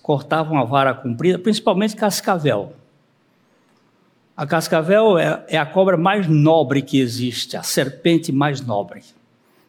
Cortava 0.02 0.52
uma 0.52 0.64
vara 0.64 0.92
comprida, 0.94 1.38
principalmente 1.38 1.96
cascavel. 1.96 2.75
A 4.37 4.46
cascavel 4.46 5.16
é, 5.16 5.44
é, 5.49 5.58
a 5.58 5.64
cobra 5.64 5.96
mais 5.96 6.26
nobre 6.26 6.82
que 6.82 6.99
existe, 6.99 7.56
a 7.56 7.62
serpente 7.62 8.32
mais 8.32 8.61
nobre, 8.61 9.02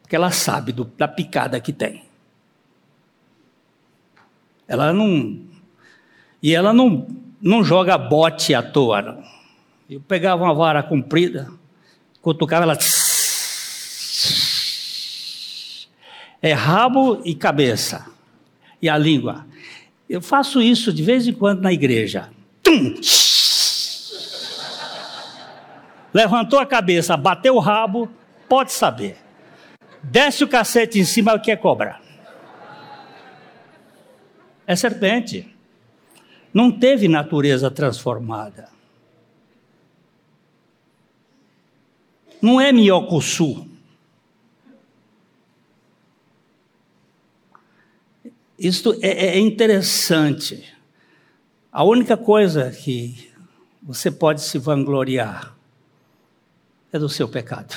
porque 0.02 0.16
ela 0.16 0.32
sabe 0.32 0.72
do, 0.72 0.86
da 0.86 1.08
picada 1.08 1.60
que 1.60 1.72
tem. 1.72 2.04
Ela 4.68 4.92
não. 4.92 5.40
E 6.42 6.54
ela 6.56 6.74
não, 6.74 7.08
não 7.40 7.64
joga 7.64 7.96
bote 7.98 8.56
à 8.56 8.64
toa, 8.64 9.02
não. 9.02 9.24
Eu 9.88 10.02
pegava 10.02 10.44
uma 10.44 10.54
vara 10.54 10.82
comprida, 10.82 11.48
cutucava 12.22 12.64
ela. 12.64 12.78
É 16.42 16.54
rabo 16.54 17.22
e 17.24 17.36
cabeça. 17.36 18.08
E 18.82 18.90
a 18.90 18.98
língua. 18.98 19.46
Eu 20.10 20.22
faço 20.22 20.62
isso 20.62 20.94
de 20.94 21.04
vez 21.04 21.28
em 21.28 21.34
quando 21.34 21.62
na 21.62 21.74
igreja. 21.74 22.30
Tum! 22.62 22.96
Levantou 26.14 26.60
a 26.60 26.66
cabeça, 26.66 27.18
bateu 27.18 27.56
o 27.56 27.60
rabo, 27.60 28.10
pode 28.48 28.72
saber. 28.72 29.18
Desce 30.02 30.44
o 30.44 30.48
cacete 30.48 31.00
em 31.00 31.04
cima, 31.04 31.34
o 31.34 31.42
que 31.42 31.52
é 31.52 31.56
cobra? 31.56 32.00
É 34.68 34.76
serpente. 34.76 35.54
Não 36.54 36.72
teve 36.72 37.08
natureza 37.08 37.70
transformada. 37.70 38.70
Não 42.42 42.62
é 42.62 42.72
Miocuçu. 42.72 43.68
Isto 48.66 48.98
é, 49.00 49.28
é 49.28 49.40
interessante. 49.40 50.74
A 51.72 51.84
única 51.84 52.18
coisa 52.18 52.72
que 52.72 53.30
você 53.80 54.10
pode 54.10 54.42
se 54.42 54.58
vangloriar 54.58 55.56
é 56.92 56.98
do 56.98 57.08
seu 57.08 57.28
pecado. 57.28 57.76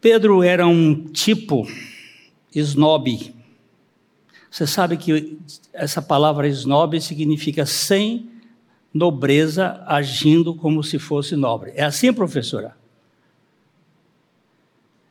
Pedro 0.00 0.42
era 0.42 0.66
um 0.66 1.04
tipo 1.12 1.64
snob. 2.52 3.32
Você 4.50 4.66
sabe 4.66 4.96
que 4.96 5.38
essa 5.72 6.02
palavra 6.02 6.48
snob 6.48 7.00
significa 7.00 7.64
sem 7.64 8.28
nobreza, 8.92 9.80
agindo 9.86 10.56
como 10.56 10.82
se 10.82 10.98
fosse 10.98 11.36
nobre. 11.36 11.70
É 11.76 11.84
assim, 11.84 12.12
professora? 12.12 12.79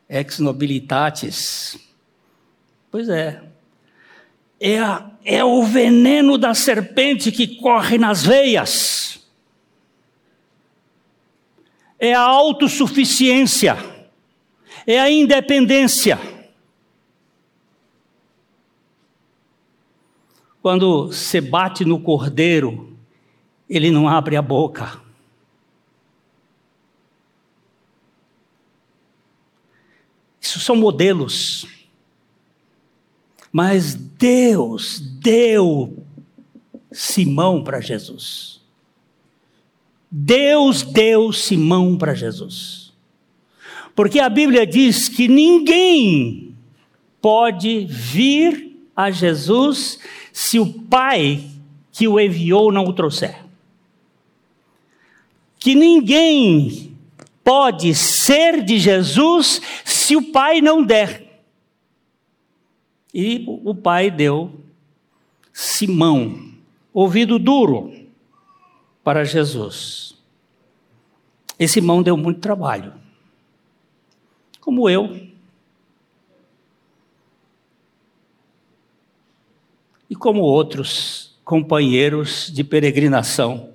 Ex 0.10 0.40
nobilitatis. 0.40 1.78
Pois 2.90 3.08
é. 3.08 3.44
É, 4.60 4.80
a, 4.80 5.12
é 5.24 5.44
o 5.44 5.64
veneno 5.64 6.38
da 6.38 6.54
serpente 6.54 7.32
que 7.32 7.56
corre 7.58 7.98
nas 7.98 8.24
veias. 8.24 9.24
É 12.00 12.14
a 12.14 12.22
autossuficiência. 12.22 13.78
É 14.88 15.00
a 15.00 15.10
independência. 15.10 16.20
Quando 20.62 21.08
você 21.08 21.40
bate 21.40 21.86
no 21.86 22.02
cordeiro, 22.02 22.98
ele 23.70 23.92
não 23.92 24.10
abre 24.10 24.36
a 24.36 24.42
boca. 24.42 25.09
Isso 30.42 30.60
são 30.60 30.76
modelos. 30.76 31.68
Mas 33.52 33.96
Deus 33.96 35.00
deu 35.00 36.04
Simão 36.92 37.64
para 37.64 37.80
Jesus. 37.80 38.62
Deus 40.12 40.84
deu 40.84 41.32
Simão 41.32 41.98
para 41.98 42.14
Jesus. 42.14 42.94
Porque 43.96 44.20
a 44.20 44.30
Bíblia 44.30 44.66
diz 44.66 45.10
que 45.10 45.28
ninguém 45.28 46.56
pode 47.22 47.86
vir 47.86 48.78
a 48.96 49.12
Jesus 49.12 50.00
se 50.32 50.60
o 50.60 50.74
Pai 50.84 51.44
que 51.92 52.08
o 52.08 52.20
enviou 52.20 52.72
não 52.72 52.86
o 52.86 52.94
trouxer. 52.94 53.44
Que 55.60 55.76
ninguém 55.76 56.89
pode 57.44 57.96
ser 57.96 58.64
de 58.64 58.78
Jesus 58.78 59.62
se 59.84 60.16
o 60.16 60.32
pai 60.32 60.62
não 60.62 60.84
der. 60.84 61.44
E 63.14 63.44
o 63.48 63.74
pai 63.74 64.12
deu 64.12 64.60
Simão, 65.52 66.54
ouvido 66.94 67.38
duro, 67.40 67.92
para 69.04 69.26
Jesus. 69.26 70.16
E 71.60 71.68
Simão 71.68 72.02
deu 72.02 72.16
muito 72.16 72.40
trabalho, 72.40 72.94
como 74.62 74.90
eu. 74.90 75.28
E 80.10 80.16
como 80.16 80.42
outros 80.42 81.38
companheiros 81.44 82.52
de 82.54 82.64
peregrinação. 82.64 83.74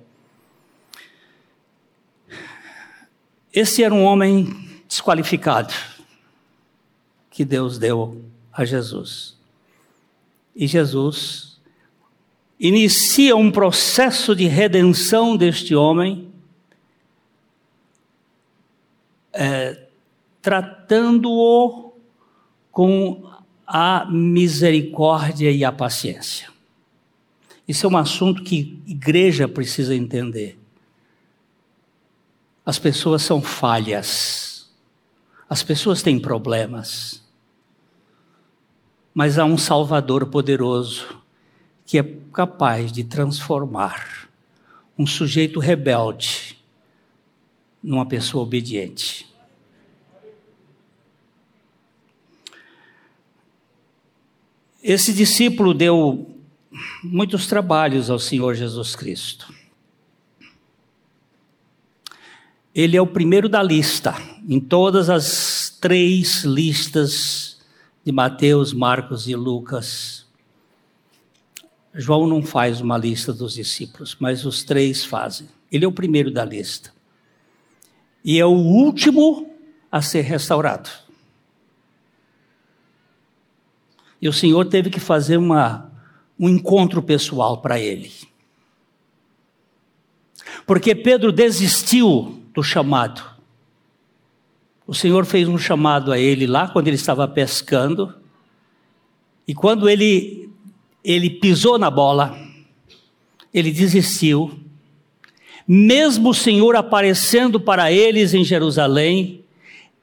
Esse 3.55 3.81
era 3.81 3.93
um 3.93 4.03
homem 4.03 4.53
desqualificado 4.85 5.73
que 7.31 7.45
Deus 7.45 7.77
deu 7.77 8.21
a 8.51 8.65
Jesus. 8.65 9.37
E 10.53 10.67
Jesus 10.67 11.57
inicia 12.59 13.33
um 13.33 13.49
processo 13.49 14.35
de 14.35 14.45
redenção 14.45 15.37
deste 15.37 15.73
homem, 15.73 16.29
é, 19.31 19.87
tratando-o 20.41 21.93
com 22.73 23.23
a 23.65 24.05
misericórdia 24.11 25.49
e 25.49 25.63
a 25.63 25.71
paciência. 25.71 26.49
Isso 27.65 27.87
é 27.87 27.89
um 27.89 27.95
assunto 27.97 28.43
que 28.43 28.81
igreja 28.85 29.47
precisa 29.47 29.95
entender. 29.95 30.57
As 32.65 32.79
pessoas 32.79 33.21
são 33.21 33.41
falhas 33.41 34.67
As 35.47 35.61
pessoas 35.61 36.01
têm 36.01 36.19
problemas, 36.19 37.23
mas 39.13 39.37
há 39.37 39.45
um 39.45 39.57
Salvador 39.57 40.25
poderoso 40.25 41.21
que 41.85 41.99
é 41.99 42.03
capaz 42.33 42.91
de 42.91 43.03
transformar 43.03 44.27
um 44.97 45.05
sujeito 45.05 45.59
rebelde 45.59 46.57
numa 47.81 48.05
pessoa 48.05 48.43
obediente. 48.43 49.27
Esse 54.81 55.13
discípulo 55.13 55.73
deu 55.73 56.35
muitos 57.03 57.47
trabalhos 57.47 58.09
ao 58.09 58.19
Senhor 58.19 58.55
Jesus 58.55 58.95
Cristo. 58.95 59.54
Ele 62.75 62.97
é 62.97 63.01
o 63.01 63.07
primeiro 63.07 63.47
da 63.47 63.63
lista, 63.63 64.13
em 64.45 64.59
todas 64.59 65.09
as 65.09 65.69
três 65.79 66.43
listas 66.43 67.57
de 68.03 68.11
Mateus, 68.11 68.73
Marcos 68.73 69.29
e 69.29 69.35
Lucas. 69.35 70.25
João 71.93 72.27
não 72.27 72.43
faz 72.43 72.81
uma 72.81 72.97
lista 72.97 73.31
dos 73.31 73.53
discípulos, 73.53 74.17
mas 74.19 74.45
os 74.45 74.61
três 74.61 75.05
fazem. 75.05 75.47
Ele 75.71 75.85
é 75.85 75.87
o 75.87 75.91
primeiro 75.93 76.29
da 76.29 76.43
lista. 76.43 76.93
E 78.21 78.37
é 78.37 78.45
o 78.45 78.49
último 78.49 79.55
a 79.89 80.01
ser 80.01 80.23
restaurado. 80.23 80.89
E 84.21 84.27
o 84.27 84.33
Senhor 84.33 84.65
teve 84.65 84.89
que 84.89 84.99
fazer 84.99 85.37
uma, 85.37 85.89
um 86.37 86.49
encontro 86.49 87.01
pessoal 87.01 87.61
para 87.61 87.79
ele. 87.79 88.11
Porque 90.65 90.93
Pedro 90.93 91.31
desistiu 91.31 92.44
do 92.55 92.63
chamado. 92.63 93.21
O 94.87 94.93
Senhor 94.93 95.25
fez 95.25 95.47
um 95.47 95.57
chamado 95.57 96.11
a 96.11 96.17
ele 96.17 96.47
lá 96.47 96.69
quando 96.69 96.87
ele 96.87 96.95
estava 96.95 97.27
pescando. 97.27 98.15
E 99.47 99.53
quando 99.53 99.89
ele, 99.89 100.49
ele 101.03 101.29
pisou 101.29 101.77
na 101.77 101.91
bola, 101.91 102.37
ele 103.53 103.71
desistiu. 103.71 104.59
Mesmo 105.67 106.29
o 106.29 106.33
Senhor 106.33 106.75
aparecendo 106.75 107.59
para 107.59 107.91
eles 107.91 108.33
em 108.33 108.43
Jerusalém, 108.43 109.43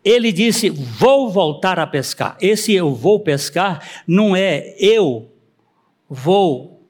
ele 0.04 0.32
disse: 0.32 0.68
Vou 0.68 1.30
voltar 1.30 1.78
a 1.78 1.86
pescar. 1.86 2.36
Esse 2.40 2.72
eu 2.72 2.94
vou 2.94 3.20
pescar 3.20 3.88
não 4.06 4.34
é 4.34 4.74
eu 4.78 5.30
vou 6.08 6.82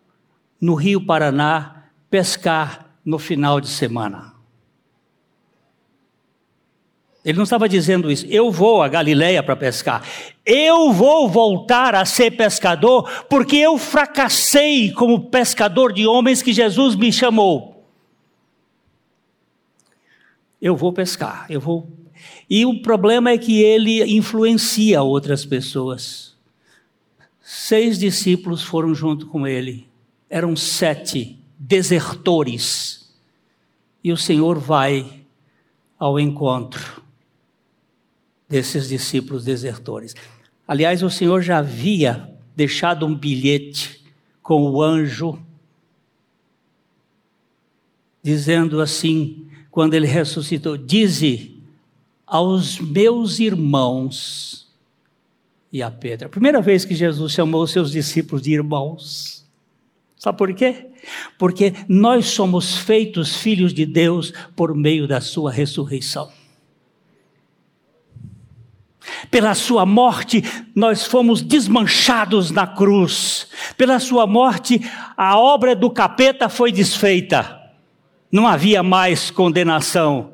no 0.60 0.74
Rio 0.74 1.04
Paraná 1.04 1.84
pescar 2.10 2.96
no 3.04 3.18
final 3.18 3.60
de 3.60 3.68
semana. 3.68 4.31
Ele 7.24 7.36
não 7.36 7.44
estava 7.44 7.68
dizendo 7.68 8.10
isso, 8.10 8.26
eu 8.26 8.50
vou 8.50 8.82
a 8.82 8.88
Galileia 8.88 9.42
para 9.42 9.54
pescar. 9.54 10.02
Eu 10.44 10.92
vou 10.92 11.28
voltar 11.28 11.94
a 11.94 12.04
ser 12.04 12.32
pescador 12.32 13.08
porque 13.28 13.56
eu 13.56 13.78
fracassei 13.78 14.90
como 14.90 15.30
pescador 15.30 15.92
de 15.92 16.06
homens 16.06 16.42
que 16.42 16.52
Jesus 16.52 16.96
me 16.96 17.12
chamou. 17.12 17.86
Eu 20.60 20.76
vou 20.76 20.92
pescar, 20.92 21.46
eu 21.48 21.60
vou 21.60 21.88
e 22.48 22.66
o 22.66 22.82
problema 22.82 23.30
é 23.30 23.38
que 23.38 23.62
ele 23.62 24.04
influencia 24.04 25.02
outras 25.02 25.44
pessoas. 25.44 26.36
Seis 27.40 27.98
discípulos 27.98 28.62
foram 28.62 28.94
junto 28.94 29.26
com 29.26 29.46
ele, 29.46 29.88
eram 30.28 30.54
sete 30.54 31.38
desertores. 31.58 33.10
E 34.04 34.12
o 34.12 34.16
Senhor 34.16 34.58
vai 34.58 35.24
ao 35.98 36.20
encontro 36.20 37.01
desses 38.52 38.86
discípulos 38.86 39.46
desertores. 39.46 40.14
Aliás, 40.68 41.02
o 41.02 41.08
Senhor 41.08 41.40
já 41.40 41.56
havia 41.56 42.30
deixado 42.54 43.06
um 43.06 43.14
bilhete 43.14 44.04
com 44.42 44.70
o 44.70 44.82
anjo, 44.82 45.42
dizendo 48.22 48.82
assim, 48.82 49.48
quando 49.70 49.94
ele 49.94 50.06
ressuscitou: 50.06 50.76
Dize 50.76 51.62
aos 52.26 52.78
meus 52.78 53.40
irmãos 53.40 54.70
e 55.72 55.82
a 55.82 55.90
Pedro. 55.90 56.26
A 56.26 56.30
primeira 56.30 56.60
vez 56.60 56.84
que 56.84 56.94
Jesus 56.94 57.32
chamou 57.32 57.66
seus 57.66 57.90
discípulos 57.90 58.42
de 58.42 58.52
irmãos. 58.52 59.50
Sabe 60.18 60.36
por 60.36 60.52
quê? 60.52 60.90
Porque 61.38 61.72
nós 61.88 62.26
somos 62.26 62.76
feitos 62.76 63.34
filhos 63.34 63.72
de 63.72 63.86
Deus 63.86 64.30
por 64.54 64.74
meio 64.74 65.08
da 65.08 65.22
sua 65.22 65.50
ressurreição. 65.50 66.30
Pela 69.30 69.54
sua 69.54 69.84
morte, 69.84 70.42
nós 70.74 71.04
fomos 71.04 71.42
desmanchados 71.42 72.50
na 72.50 72.66
cruz. 72.66 73.48
Pela 73.76 73.98
sua 73.98 74.26
morte, 74.26 74.80
a 75.16 75.38
obra 75.38 75.74
do 75.74 75.90
capeta 75.90 76.48
foi 76.48 76.70
desfeita. 76.72 77.60
Não 78.30 78.46
havia 78.46 78.82
mais 78.82 79.30
condenação 79.30 80.32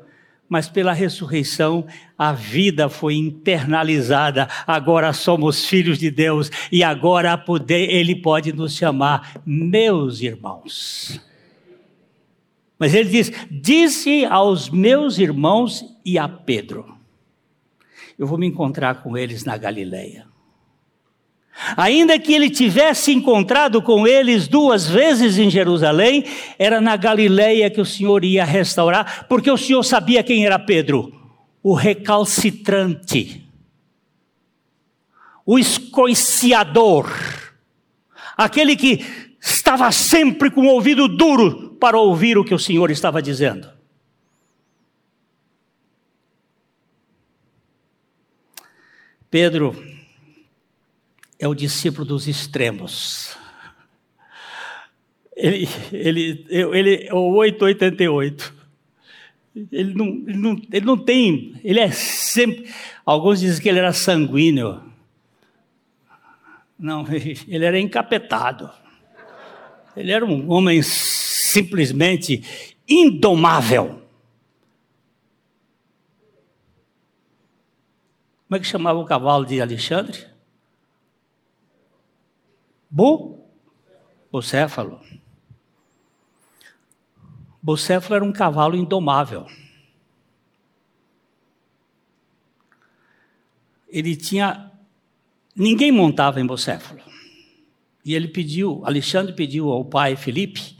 mas 0.49 0.67
pela 0.67 0.91
ressurreição 0.91 1.85
a 2.17 2.33
vida 2.33 2.89
foi 2.89 3.13
internalizada. 3.15 4.49
Agora 4.65 5.13
somos 5.13 5.63
filhos 5.65 5.99
de 5.99 6.09
Deus 6.09 6.49
e 6.71 6.83
agora 6.83 7.37
poder, 7.37 7.87
Ele 7.91 8.15
pode 8.15 8.51
nos 8.51 8.75
chamar 8.75 9.39
meus 9.45 10.21
irmãos. 10.21 11.21
Mas 12.79 12.93
ele 12.95 13.09
diz: 13.09 13.31
Disse 13.51 14.25
aos 14.25 14.69
meus 14.69 15.19
irmãos 15.19 15.85
e 16.03 16.17
a 16.17 16.27
Pedro: 16.27 16.97
Eu 18.19 18.27
vou 18.27 18.37
me 18.37 18.45
encontrar 18.45 19.01
com 19.01 19.17
eles 19.17 19.45
na 19.45 19.55
Galileia. 19.55 20.27
Ainda 21.77 22.19
que 22.19 22.33
ele 22.33 22.49
tivesse 22.49 23.13
encontrado 23.13 23.81
com 23.81 24.05
eles 24.05 24.45
duas 24.45 24.87
vezes 24.87 25.37
em 25.37 25.49
Jerusalém, 25.49 26.25
era 26.57 26.81
na 26.81 26.97
Galileia 26.97 27.69
que 27.69 27.79
o 27.79 27.85
Senhor 27.85 28.25
ia 28.25 28.43
restaurar, 28.43 29.25
porque 29.29 29.49
o 29.49 29.57
Senhor 29.57 29.83
sabia 29.83 30.21
quem 30.21 30.45
era 30.45 30.59
Pedro, 30.59 31.13
o 31.63 31.73
recalcitrante, 31.73 33.47
o 35.45 35.57
escoiciador, 35.57 37.09
aquele 38.35 38.75
que 38.75 39.05
estava 39.41 39.91
sempre 39.93 40.51
com 40.51 40.67
o 40.67 40.73
ouvido 40.73 41.07
duro 41.07 41.77
para 41.79 41.97
ouvir 41.97 42.37
o 42.37 42.43
que 42.43 42.53
o 42.53 42.59
Senhor 42.59 42.91
estava 42.91 43.21
dizendo. 43.21 43.78
Pedro 49.29 49.75
é 51.37 51.47
o 51.47 51.53
discípulo 51.53 52.05
dos 52.05 52.27
extremos. 52.27 53.37
Ele, 55.35 55.69
ele, 55.91 56.45
ele 56.49 57.07
é 57.07 57.13
o 57.13 57.33
888. 57.35 58.59
Ele 59.71 59.93
não, 59.93 60.07
ele, 60.07 60.37
não, 60.37 60.61
ele 60.71 60.85
não 60.85 60.97
tem, 60.97 61.59
ele 61.63 61.79
é 61.79 61.91
sempre. 61.91 62.69
Alguns 63.05 63.39
dizem 63.39 63.61
que 63.61 63.69
ele 63.69 63.79
era 63.79 63.93
sanguíneo. 63.93 64.83
Não, 66.77 67.05
ele 67.47 67.65
era 67.65 67.79
encapetado. 67.79 68.69
Ele 69.95 70.11
era 70.11 70.25
um 70.25 70.49
homem 70.51 70.81
simplesmente 70.81 72.43
indomável. 72.87 73.98
Como 78.49 78.57
é 78.57 78.59
que 78.59 78.65
chamava 78.65 78.97
o 78.97 79.05
cavalo 79.05 79.45
de 79.45 79.61
Alexandre? 79.61 80.25
Bu, 82.89 83.45
Bucéfalo. 84.31 84.99
Bucéfalo 87.61 88.15
era 88.15 88.25
um 88.25 88.33
cavalo 88.33 88.75
indomável. 88.75 89.45
Ele 93.87 94.15
tinha. 94.15 94.71
Ninguém 95.55 95.91
montava 95.91 96.41
em 96.41 96.45
Bucéfalo. 96.47 97.03
E 98.03 98.15
ele 98.15 98.29
pediu, 98.29 98.81
Alexandre 98.83 99.31
pediu 99.33 99.69
ao 99.69 99.85
pai 99.85 100.15
Felipe 100.15 100.75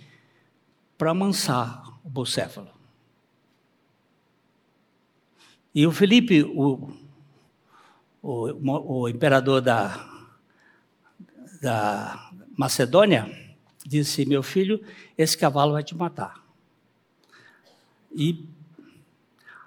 para 0.98 1.12
amansar 1.12 2.00
o 2.04 2.10
Bucéfalo. 2.10 2.72
E 5.76 5.86
o 5.86 5.92
Felipe, 5.92 6.42
o, 6.42 6.92
o, 8.22 9.02
o 9.02 9.10
imperador 9.10 9.62
da, 9.62 10.08
da 11.62 12.32
Macedônia, 12.58 13.30
disse: 13.86 14.26
Meu 14.26 14.44
filho, 14.44 14.82
esse 15.18 15.38
cavalo 15.38 15.74
vai 15.74 15.84
te 15.84 15.96
matar. 15.96 16.44
E 18.16 18.44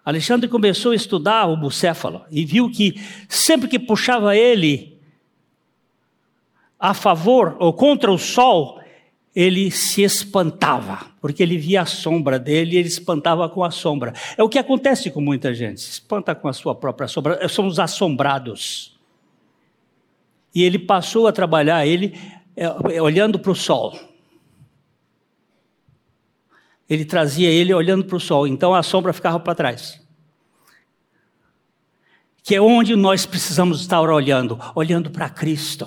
Alexandre 0.05 0.49
começou 0.49 0.93
a 0.93 0.97
estudar 0.97 1.47
o 1.47 1.57
bucéfalo 1.57 2.25
e 2.31 2.45
viu 2.45 2.71
que 2.71 2.95
sempre 3.29 3.69
que 3.69 3.79
puxava 3.79 4.37
ele 4.37 4.99
a 6.79 6.93
favor 6.93 7.57
ou 7.61 7.73
contra 7.73 8.11
o 8.11 8.19
sol, 8.19 8.82
ele 9.35 9.71
se 9.71 10.03
espantava. 10.03 11.11
porque 11.21 11.42
ele 11.42 11.57
via 11.57 11.83
a 11.83 11.87
sombra 11.87 12.38
dele 12.38 12.75
e 12.75 12.79
ele 12.79 12.88
espantava 12.88 13.49
com 13.49 13.62
a 13.62 13.71
sombra. 13.71 14.12
É 14.37 14.42
o 14.42 14.49
que 14.49 14.59
acontece 14.59 15.11
com 15.11 15.21
muita 15.21 15.55
gente, 15.55 15.81
se 15.81 15.92
espanta 15.92 16.35
com 16.35 16.49
a 16.49 16.53
sua 16.53 16.75
própria 16.75 17.07
sombra, 17.07 17.49
somos 17.49 17.79
assombrados. 17.79 18.99
E 20.55 20.62
ele 20.62 20.79
passou 20.79 21.27
a 21.27 21.33
trabalhar, 21.33 21.87
ele 21.87 22.18
é, 22.57 23.01
olhando 23.01 23.38
para 23.38 23.53
o 23.53 23.55
sol. 23.55 23.99
Ele 26.90 27.05
trazia 27.05 27.49
ele 27.49 27.73
olhando 27.73 28.05
para 28.05 28.16
o 28.16 28.21
sol, 28.21 28.47
então 28.47 28.75
a 28.75 28.83
sombra 28.83 29.12
ficava 29.12 29.40
para 29.40 29.55
trás. 29.55 30.01
Que 32.42 32.57
é 32.57 32.61
onde 32.61 32.97
nós 32.97 33.25
precisamos 33.25 33.81
estar 33.81 34.01
olhando, 34.01 34.59
olhando 34.75 35.09
para 35.09 35.31
Cristo, 35.31 35.87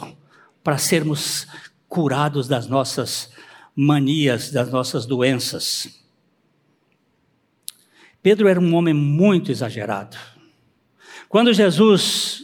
para 0.64 0.78
sermos 0.78 1.46
curados 1.88 2.48
das 2.48 2.68
nossas 2.68 3.35
manias, 3.76 4.52
das 4.52 4.72
nossas 4.72 5.06
doenças. 5.06 6.02
Pedro 8.22 8.48
era 8.48 8.60
um 8.60 8.74
homem 8.74 8.94
muito 8.94 9.52
exagerado. 9.52 10.18
Quando 11.28 11.54
Jesus 11.54 12.44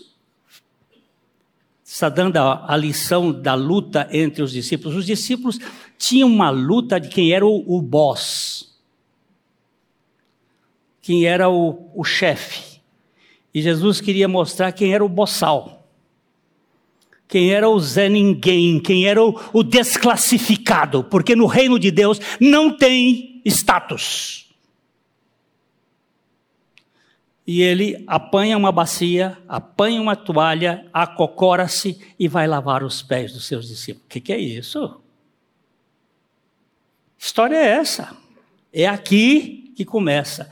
está 1.83 2.09
dando 2.09 2.37
a, 2.37 2.75
lição 2.75 3.31
da 3.31 3.53
luta 3.53 4.07
entre 4.11 4.43
os 4.43 4.51
discípulos, 4.51 4.97
os 4.97 5.05
discípulos 5.05 5.59
tinham 5.97 6.27
uma 6.27 6.49
luta 6.49 6.99
de 6.99 7.09
quem 7.09 7.31
era 7.31 7.45
o, 7.45 7.77
o 7.77 7.81
boss, 7.81 8.77
quem 11.01 11.25
era 11.25 11.49
o, 11.49 11.91
o 11.95 12.03
chefe. 12.03 12.81
E 13.53 13.61
Jesus 13.61 14.01
queria 14.01 14.27
mostrar 14.27 14.71
quem 14.71 14.93
era 14.93 15.03
o 15.03 15.09
boçal 15.09 15.80
quem 17.31 17.53
era 17.53 17.69
o 17.69 17.79
Zé 17.79 18.09
Ninguém, 18.09 18.77
quem 18.77 19.07
era 19.07 19.23
o, 19.23 19.39
o 19.53 19.63
desclassificado, 19.63 21.01
porque 21.01 21.33
no 21.33 21.45
reino 21.45 21.79
de 21.79 21.89
Deus 21.89 22.19
não 22.41 22.75
tem 22.75 23.41
status. 23.45 24.53
E 27.47 27.61
ele 27.61 28.03
apanha 28.05 28.57
uma 28.57 28.69
bacia, 28.69 29.37
apanha 29.47 30.01
uma 30.01 30.13
toalha, 30.13 30.85
acocora-se 30.91 31.97
e 32.19 32.27
vai 32.27 32.45
lavar 32.47 32.83
os 32.83 33.01
pés 33.01 33.31
dos 33.31 33.47
seus 33.47 33.69
discípulos. 33.69 34.05
O 34.07 34.09
que, 34.09 34.19
que 34.19 34.33
é 34.33 34.37
isso? 34.37 34.99
História 37.17 37.55
é 37.55 37.65
essa. 37.65 38.13
É 38.73 38.87
aqui 38.87 39.71
que 39.77 39.85
começa. 39.85 40.51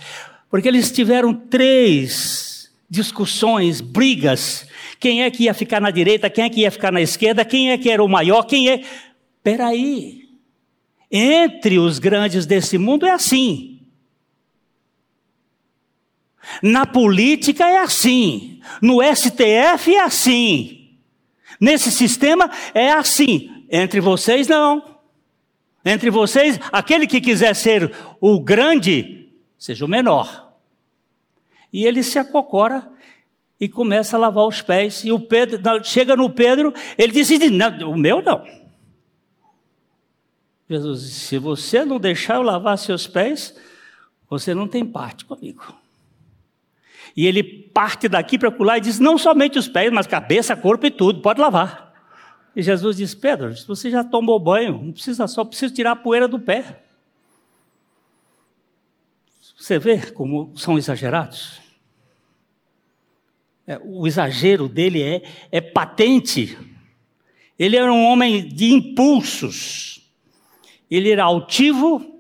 Porque 0.50 0.70
eles 0.70 0.94
tiveram 0.94 1.34
três 1.34 2.72
discussões, 2.90 3.82
brigas 3.82 4.69
quem 5.00 5.24
é 5.24 5.32
que 5.32 5.44
ia 5.44 5.54
ficar 5.54 5.80
na 5.80 5.92
direita? 5.92 6.30
Quem 6.30 6.44
é 6.44 6.50
que 6.50 6.62
ia 6.62 6.72
ficar 6.72 6.92
na 6.92 7.02
esquerda? 7.02 7.46
Quem 7.46 7.72
é 7.72 7.78
que 7.78 7.90
era 7.90 8.04
o 8.04 8.08
maior? 8.08 8.44
Quem 8.44 8.70
é. 8.70 8.84
Peraí. 9.42 10.30
Entre 11.10 11.80
os 11.80 11.98
grandes 12.00 12.46
desse 12.46 12.78
mundo 12.78 13.06
é 13.06 13.12
assim. 13.12 13.80
Na 16.62 16.86
política 16.86 17.66
é 17.66 17.78
assim. 17.78 18.60
No 18.82 19.00
STF 19.02 19.96
é 19.96 20.02
assim. 20.02 20.98
Nesse 21.60 21.92
sistema 21.92 22.52
é 22.74 22.92
assim. 22.92 23.66
Entre 23.70 24.02
vocês, 24.02 24.48
não. 24.48 24.98
Entre 25.86 26.10
vocês, 26.10 26.60
aquele 26.72 27.08
que 27.08 27.22
quiser 27.22 27.56
ser 27.56 27.92
o 28.20 28.40
grande, 28.40 29.30
seja 29.58 29.86
o 29.86 29.88
menor. 29.88 30.54
E 31.72 31.86
ele 31.86 32.04
se 32.04 32.20
acocora 32.20 32.92
e 33.60 33.68
começa 33.68 34.16
a 34.16 34.20
lavar 34.20 34.46
os 34.46 34.62
pés. 34.62 35.04
E 35.04 35.12
o 35.12 35.20
Pedro 35.20 35.60
chega 35.84 36.16
no 36.16 36.30
Pedro, 36.30 36.74
ele 36.98 37.12
diz: 37.12 37.30
não, 37.52 37.92
o 37.92 37.98
meu 37.98 38.22
não. 38.22 38.46
Jesus 40.70 41.02
disse: 41.02 41.20
se 41.20 41.38
você 41.38 41.84
não 41.84 42.00
deixar 42.00 42.36
eu 42.36 42.42
lavar 42.42 42.78
seus 42.78 43.08
pés, 43.08 43.56
você 44.30 44.54
não 44.54 44.68
tem 44.68 44.86
parte 44.86 45.26
comigo. 45.26 45.76
E 47.16 47.26
ele 47.26 47.44
parte 47.44 48.08
daqui 48.08 48.38
para 48.38 48.52
pular 48.52 48.78
e 48.78 48.82
diz: 48.82 49.00
não 49.00 49.18
somente 49.18 49.60
os 49.60 49.68
pés, 49.68 49.92
mas 49.92 50.08
cabeça, 50.08 50.56
corpo 50.56 50.86
e 50.86 50.92
tudo, 50.92 51.22
pode 51.22 51.42
lavar. 51.42 51.90
E 52.56 52.62
Jesus 52.62 52.98
diz: 52.98 53.14
Pedro, 53.14 53.54
você 53.68 53.90
já 53.90 54.04
tomou 54.04 54.40
banho, 54.40 54.82
não 54.82 54.92
precisa 54.94 55.28
só 55.28 55.44
precisa 55.44 55.74
tirar 55.74 55.92
a 55.92 55.96
poeira 55.96 56.28
do 56.28 56.40
pé. 56.40 56.84
Você 59.58 59.78
vê 59.78 60.12
como 60.12 60.54
são 60.56 60.78
exagerados? 60.78 61.60
É, 63.70 63.80
o 63.84 64.08
exagero 64.08 64.68
dele 64.68 65.00
é, 65.00 65.22
é 65.52 65.62
patente. 65.62 66.58
Ele 67.58 67.78
era 67.78 67.94
um 67.94 68.04
homem 68.04 68.50
de 68.50 68.74
impulsos. 68.74 70.12
Ele 70.90 71.12
era 71.12 71.24
altivo 71.26 72.20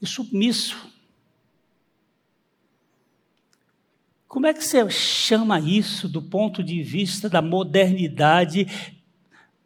e 0.00 0.06
submisso. 0.06 0.78
Como 4.26 4.46
é 4.46 4.54
que 4.54 4.64
você 4.64 4.88
chama 4.88 5.60
isso 5.60 6.08
do 6.08 6.22
ponto 6.22 6.64
de 6.64 6.82
vista 6.82 7.28
da 7.28 7.42
modernidade? 7.42 8.66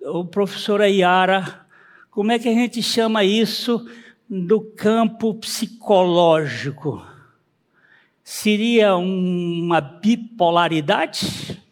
O 0.01 0.25
professor 0.25 0.81
Ayara, 0.81 1.65
como 2.11 2.33
é 2.33 2.39
que 2.41 2.49
a 2.49 2.53
gente 2.53 2.83
chama 2.83 3.23
isso 3.23 3.89
do 4.29 4.61
campo 4.61 5.35
psicológico? 5.35 7.12
Seria 8.25 8.97
uma 8.97 9.81
bipolaridade? 9.81 11.63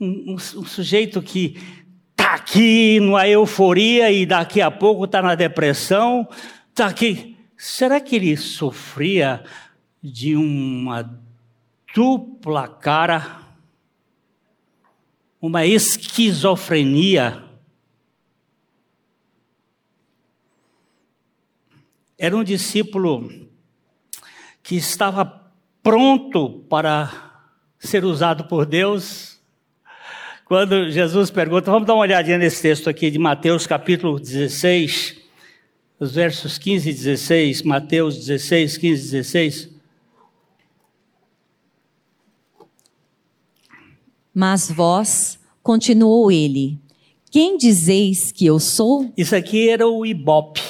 Um, 0.00 0.32
um, 0.32 0.34
um 0.34 0.64
sujeito 0.64 1.20
que 1.20 1.56
está 2.10 2.34
aqui 2.34 3.00
numa 3.00 3.28
euforia 3.28 4.10
e 4.10 4.24
daqui 4.24 4.60
a 4.60 4.70
pouco 4.70 5.04
está 5.04 5.20
na 5.20 5.34
depressão, 5.34 6.28
está 6.70 6.86
aqui. 6.86 7.36
Será 7.56 8.00
que 8.00 8.16
ele 8.16 8.36
sofria 8.36 9.44
de 10.02 10.36
uma 10.36 11.20
dupla 11.94 12.68
cara, 12.68 13.42
uma 15.40 15.66
esquizofrenia? 15.66 17.44
Era 22.16 22.36
um 22.36 22.44
discípulo 22.44 23.48
que 24.68 24.76
estava 24.76 25.24
pronto 25.82 26.62
para 26.68 27.40
ser 27.78 28.04
usado 28.04 28.44
por 28.44 28.66
Deus. 28.66 29.40
Quando 30.44 30.90
Jesus 30.90 31.30
pergunta, 31.30 31.70
vamos 31.70 31.86
dar 31.86 31.94
uma 31.94 32.02
olhadinha 32.02 32.36
nesse 32.36 32.60
texto 32.60 32.90
aqui 32.90 33.10
de 33.10 33.18
Mateus 33.18 33.66
capítulo 33.66 34.20
16, 34.20 35.16
os 35.98 36.14
versos 36.14 36.58
15 36.58 36.90
e 36.90 36.92
16, 36.92 37.62
Mateus 37.62 38.18
16, 38.18 38.76
15 38.76 39.00
e 39.00 39.10
16. 39.10 39.70
Mas 44.34 44.70
vós, 44.70 45.40
continuou 45.62 46.30
ele, 46.30 46.78
quem 47.30 47.56
dizeis 47.56 48.30
que 48.30 48.44
eu 48.44 48.60
sou? 48.60 49.10
Isso 49.16 49.34
aqui 49.34 49.70
era 49.70 49.88
o 49.88 50.04
Ibope 50.04 50.60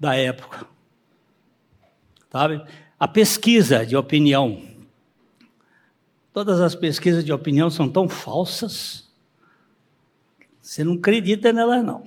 da 0.00 0.16
época 0.16 0.71
sabe? 2.32 2.62
A 2.98 3.06
pesquisa 3.06 3.84
de 3.84 3.94
opinião. 3.94 4.62
Todas 6.32 6.60
as 6.60 6.74
pesquisas 6.74 7.22
de 7.22 7.32
opinião 7.32 7.68
são 7.68 7.88
tão 7.88 8.08
falsas. 8.08 9.06
Você 10.62 10.82
não 10.82 10.94
acredita 10.94 11.52
nelas, 11.52 11.84
não. 11.84 12.02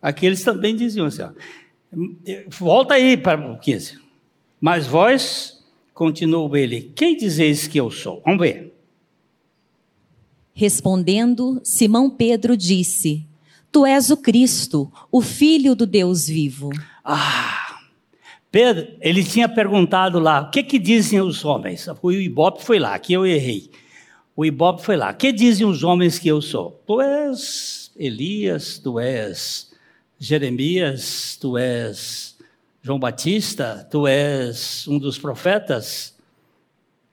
Aqui 0.00 0.24
eles 0.24 0.42
também 0.42 0.74
diziam 0.74 1.06
assim: 1.06 1.22
ó, 1.22 1.30
volta 2.48 2.94
aí 2.94 3.16
para 3.18 3.52
o 3.52 3.58
15. 3.58 4.00
Mas 4.58 4.86
vós, 4.86 5.62
continuou 5.92 6.56
ele, 6.56 6.92
quem 6.96 7.16
dizeis 7.16 7.66
que 7.66 7.78
eu 7.78 7.90
sou? 7.90 8.22
Vamos 8.24 8.40
ver. 8.40 8.72
Respondendo, 10.54 11.60
Simão 11.62 12.08
Pedro 12.08 12.56
disse: 12.56 13.26
Tu 13.70 13.84
és 13.84 14.10
o 14.10 14.16
Cristo, 14.16 14.90
o 15.12 15.20
Filho 15.20 15.74
do 15.74 15.86
Deus 15.86 16.26
vivo. 16.26 16.70
Ah! 17.04 17.65
Pedro, 18.50 18.88
ele 19.00 19.24
tinha 19.24 19.48
perguntado 19.48 20.18
lá, 20.18 20.40
o 20.40 20.50
que 20.50 20.62
que 20.62 20.78
dizem 20.78 21.20
os 21.20 21.44
homens? 21.44 21.86
O 22.00 22.12
Ibope 22.12 22.64
foi 22.64 22.78
lá, 22.78 22.94
aqui 22.94 23.12
eu 23.12 23.26
errei. 23.26 23.70
O 24.34 24.44
Ibope 24.44 24.82
foi 24.82 24.96
lá, 24.96 25.10
o 25.10 25.14
que 25.14 25.32
dizem 25.32 25.66
os 25.66 25.82
homens 25.82 26.18
que 26.18 26.28
eu 26.28 26.40
sou? 26.40 26.82
Tu 26.86 27.00
és 27.00 27.90
Elias, 27.96 28.78
tu 28.78 28.98
és 28.98 29.72
Jeremias, 30.18 31.36
tu 31.40 31.58
és 31.58 32.36
João 32.82 32.98
Batista, 32.98 33.86
tu 33.90 34.06
és 34.06 34.86
um 34.86 34.98
dos 34.98 35.18
profetas. 35.18 36.16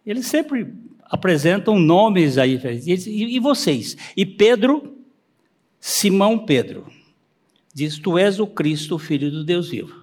Eles 0.05 0.27
sempre 0.27 0.73
apresentam 1.05 1.79
nomes 1.79 2.37
aí. 2.37 2.59
E 2.85 3.39
vocês? 3.39 3.97
E 4.15 4.25
Pedro, 4.25 4.97
Simão 5.79 6.37
Pedro, 6.39 6.85
diz: 7.73 7.97
Tu 7.97 8.17
és 8.17 8.39
o 8.39 8.47
Cristo, 8.47 8.99
filho 8.99 9.31
do 9.31 9.43
Deus 9.43 9.69
vivo. 9.69 10.02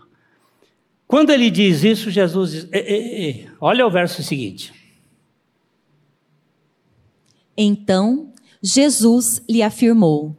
Quando 1.10 1.30
ele 1.30 1.50
diz 1.50 1.82
isso, 1.82 2.08
Jesus 2.08 2.52
diz: 2.52 2.68
ei, 2.70 2.82
ei, 2.82 3.24
ei. 3.24 3.48
olha 3.60 3.84
o 3.84 3.90
verso 3.90 4.22
seguinte. 4.22 4.72
Então 7.56 8.32
Jesus 8.62 9.42
lhe 9.50 9.60
afirmou: 9.60 10.36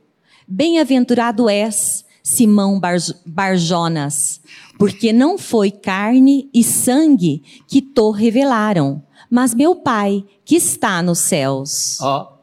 Bem-aventurado 0.47 1.49
és, 1.49 2.05
Simão 2.23 2.79
Bar 2.79 2.95
Barjonas, 3.25 4.41
porque 4.79 5.11
não 5.11 5.37
foi 5.37 5.71
carne 5.71 6.49
e 6.53 6.63
sangue 6.63 7.43
que 7.67 7.81
te 7.81 8.11
revelaram, 8.15 9.03
mas 9.29 9.53
meu 9.53 9.75
Pai 9.75 10.23
que 10.45 10.55
está 10.55 11.03
nos 11.03 11.19
céus. 11.19 11.99
Ó, 11.99 12.21
oh. 12.21 12.37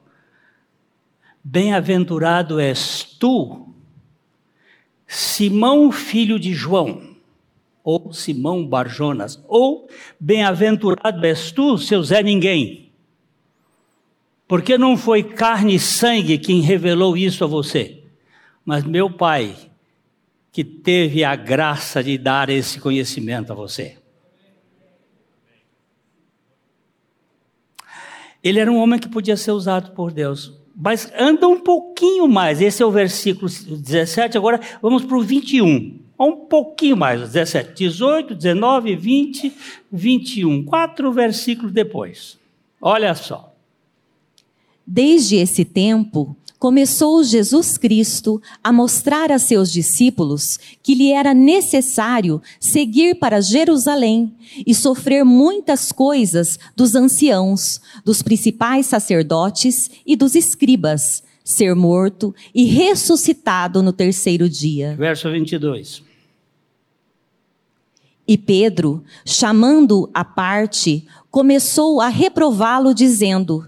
bem-aventurado 1.42 2.60
és 2.60 3.04
tu, 3.18 3.72
Simão, 5.06 5.90
filho 5.90 6.38
de 6.38 6.52
João, 6.52 7.07
ou 7.90 8.12
Simão 8.12 8.66
Barjonas, 8.66 9.42
ou 9.48 9.88
bem-aventurado 10.20 11.24
és 11.24 11.50
tu, 11.50 11.78
seu 11.78 12.02
Zé 12.02 12.22
Ninguém. 12.22 12.92
Porque 14.46 14.76
não 14.76 14.94
foi 14.94 15.22
carne 15.22 15.76
e 15.76 15.80
sangue 15.80 16.36
quem 16.36 16.60
revelou 16.60 17.16
isso 17.16 17.44
a 17.44 17.46
você, 17.46 18.04
mas 18.62 18.84
meu 18.84 19.08
Pai, 19.08 19.56
que 20.52 20.62
teve 20.62 21.24
a 21.24 21.34
graça 21.34 22.04
de 22.04 22.18
dar 22.18 22.50
esse 22.50 22.78
conhecimento 22.78 23.52
a 23.52 23.54
você. 23.54 23.96
Ele 28.44 28.60
era 28.60 28.70
um 28.70 28.76
homem 28.76 29.00
que 29.00 29.08
podia 29.08 29.34
ser 29.34 29.52
usado 29.52 29.92
por 29.92 30.12
Deus. 30.12 30.52
Mas 30.76 31.10
anda 31.18 31.48
um 31.48 31.60
pouquinho 31.60 32.28
mais. 32.28 32.60
Esse 32.60 32.82
é 32.82 32.86
o 32.86 32.90
versículo 32.90 33.50
17. 33.50 34.36
Agora 34.36 34.60
vamos 34.82 35.06
para 35.06 35.16
o 35.16 35.22
21. 35.22 36.07
Um 36.18 36.34
pouquinho 36.34 36.96
mais. 36.96 37.20
17, 37.20 37.74
18, 37.74 38.34
19, 38.34 38.96
20, 38.96 39.52
21. 39.92 40.64
Quatro 40.64 41.12
versículos 41.12 41.72
depois. 41.72 42.38
Olha 42.80 43.14
só. 43.14 43.54
Desde 44.84 45.36
esse 45.36 45.64
tempo, 45.64 46.34
começou 46.58 47.22
Jesus 47.22 47.78
Cristo 47.78 48.42
a 48.64 48.72
mostrar 48.72 49.30
a 49.30 49.38
seus 49.38 49.70
discípulos 49.70 50.58
que 50.82 50.94
lhe 50.94 51.12
era 51.12 51.32
necessário 51.32 52.42
seguir 52.58 53.14
para 53.16 53.40
Jerusalém 53.40 54.34
e 54.66 54.74
sofrer 54.74 55.24
muitas 55.24 55.92
coisas 55.92 56.58
dos 56.74 56.94
anciãos, 56.94 57.80
dos 58.04 58.22
principais 58.22 58.86
sacerdotes 58.86 59.90
e 60.04 60.16
dos 60.16 60.34
escribas, 60.34 61.22
ser 61.44 61.74
morto 61.74 62.34
e 62.54 62.64
ressuscitado 62.64 63.82
no 63.82 63.92
terceiro 63.92 64.48
dia. 64.48 64.96
Verso 64.98 65.30
22. 65.30 66.07
E 68.28 68.36
Pedro, 68.36 69.02
chamando 69.24 70.10
a 70.12 70.24
parte, 70.24 71.08
começou 71.30 72.00
a 72.00 72.08
reprová-lo, 72.08 72.94
dizendo: 72.94 73.66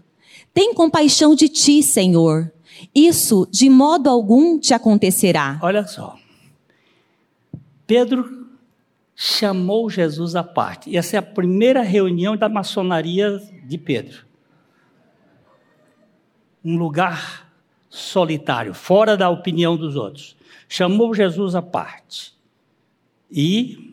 Tem 0.54 0.74
compaixão 0.74 1.34
de 1.34 1.48
ti, 1.48 1.82
Senhor 1.82 2.52
isso 2.94 3.46
de 3.50 3.68
modo 3.68 4.08
algum 4.08 4.58
te 4.58 4.72
acontecerá. 4.72 5.58
Olha 5.62 5.86
só. 5.86 6.16
Pedro 7.86 8.48
chamou 9.14 9.90
Jesus 9.90 10.36
à 10.36 10.42
parte. 10.42 10.90
E 10.90 10.96
essa 10.96 11.16
é 11.16 11.18
a 11.18 11.22
primeira 11.22 11.82
reunião 11.82 12.36
da 12.36 12.48
maçonaria 12.48 13.40
de 13.64 13.76
Pedro. 13.76 14.24
Um 16.64 16.76
lugar 16.76 17.50
solitário, 17.88 18.72
fora 18.72 19.16
da 19.16 19.28
opinião 19.28 19.76
dos 19.76 19.96
outros. 19.96 20.36
Chamou 20.68 21.14
Jesus 21.14 21.54
à 21.54 21.62
parte. 21.62 22.32
E 23.30 23.89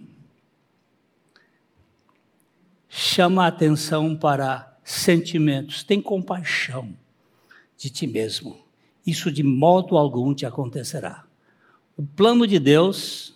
chama 3.18 3.44
a 3.44 3.48
atenção 3.48 4.16
para 4.16 4.78
sentimentos. 4.84 5.84
Tem 5.84 6.02
compaixão 6.02 6.90
de 7.78 7.90
ti 7.90 8.08
mesmo 8.08 8.68
isso 9.08 9.32
de 9.32 9.42
modo 9.42 9.98
algum 9.98 10.34
te 10.34 10.46
acontecerá. 10.46 11.24
O 11.96 12.04
plano 12.04 12.46
de 12.46 12.60
Deus 12.60 13.34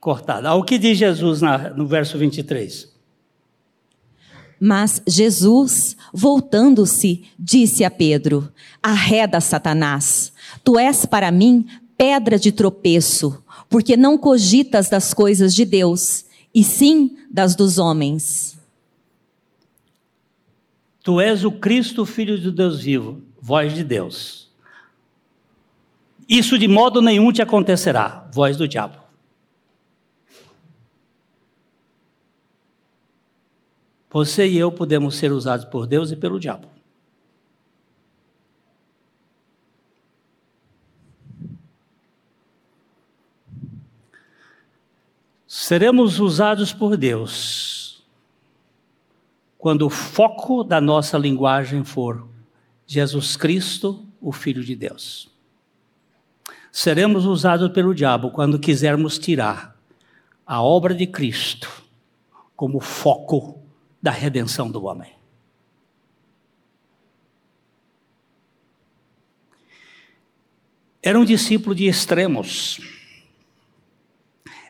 cortado. 0.00 0.48
Ao 0.48 0.64
que 0.64 0.76
diz 0.76 0.98
Jesus 0.98 1.40
na, 1.40 1.70
no 1.70 1.86
verso 1.86 2.18
23? 2.18 2.92
Mas 4.60 5.00
Jesus, 5.06 5.96
voltando-se, 6.12 7.24
disse 7.38 7.84
a 7.84 7.90
Pedro: 7.90 8.52
Arreda, 8.82 9.40
Satanás, 9.40 10.32
tu 10.64 10.76
és 10.76 11.06
para 11.06 11.30
mim 11.30 11.64
pedra 11.96 12.38
de 12.38 12.50
tropeço, 12.50 13.42
porque 13.68 13.96
não 13.96 14.18
cogitas 14.18 14.88
das 14.88 15.14
coisas 15.14 15.54
de 15.54 15.64
Deus, 15.64 16.24
e 16.58 16.64
sim 16.64 17.16
das 17.30 17.54
dos 17.54 17.78
homens. 17.78 18.58
Tu 21.02 21.20
és 21.20 21.44
o 21.44 21.52
Cristo, 21.52 22.04
filho 22.04 22.38
de 22.38 22.50
Deus 22.50 22.80
vivo 22.80 23.28
voz 23.40 23.74
de 23.74 23.84
Deus. 23.84 24.50
Isso 26.28 26.58
de 26.58 26.68
modo 26.68 27.00
nenhum 27.00 27.32
te 27.32 27.40
acontecerá, 27.40 28.28
voz 28.32 28.56
do 28.56 28.68
diabo. 28.68 28.98
Você 34.10 34.46
e 34.46 34.58
eu 34.58 34.72
podemos 34.72 35.14
ser 35.14 35.32
usados 35.32 35.64
por 35.64 35.86
Deus 35.86 36.10
e 36.10 36.16
pelo 36.16 36.40
diabo. 36.40 36.68
Seremos 45.60 46.20
usados 46.20 46.72
por 46.72 46.96
Deus 46.96 48.06
quando 49.58 49.86
o 49.86 49.90
foco 49.90 50.62
da 50.62 50.80
nossa 50.80 51.18
linguagem 51.18 51.82
for 51.82 52.28
Jesus 52.86 53.36
Cristo, 53.36 54.06
o 54.20 54.30
Filho 54.30 54.62
de 54.62 54.76
Deus. 54.76 55.28
Seremos 56.70 57.24
usados 57.24 57.72
pelo 57.72 57.92
diabo 57.92 58.30
quando 58.30 58.56
quisermos 58.60 59.18
tirar 59.18 59.76
a 60.46 60.62
obra 60.62 60.94
de 60.94 61.08
Cristo 61.08 61.68
como 62.54 62.78
foco 62.78 63.60
da 64.00 64.12
redenção 64.12 64.70
do 64.70 64.84
homem. 64.84 65.12
Era 71.02 71.18
um 71.18 71.24
discípulo 71.24 71.74
de 71.74 71.86
extremos. 71.86 72.97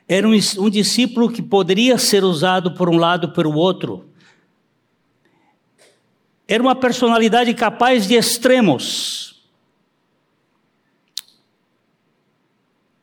Era 0.08 0.26
um, 0.26 0.32
um 0.32 0.70
discípulo 0.70 1.30
que 1.30 1.42
poderia 1.42 1.98
ser 1.98 2.24
usado 2.24 2.72
por 2.72 2.88
um 2.88 2.96
lado 2.96 3.32
pelo 3.32 3.54
outro 3.54 4.08
era 6.48 6.62
uma 6.62 6.74
personalidade 6.74 7.52
capaz 7.52 8.08
de 8.08 8.14
extremos, 8.14 9.44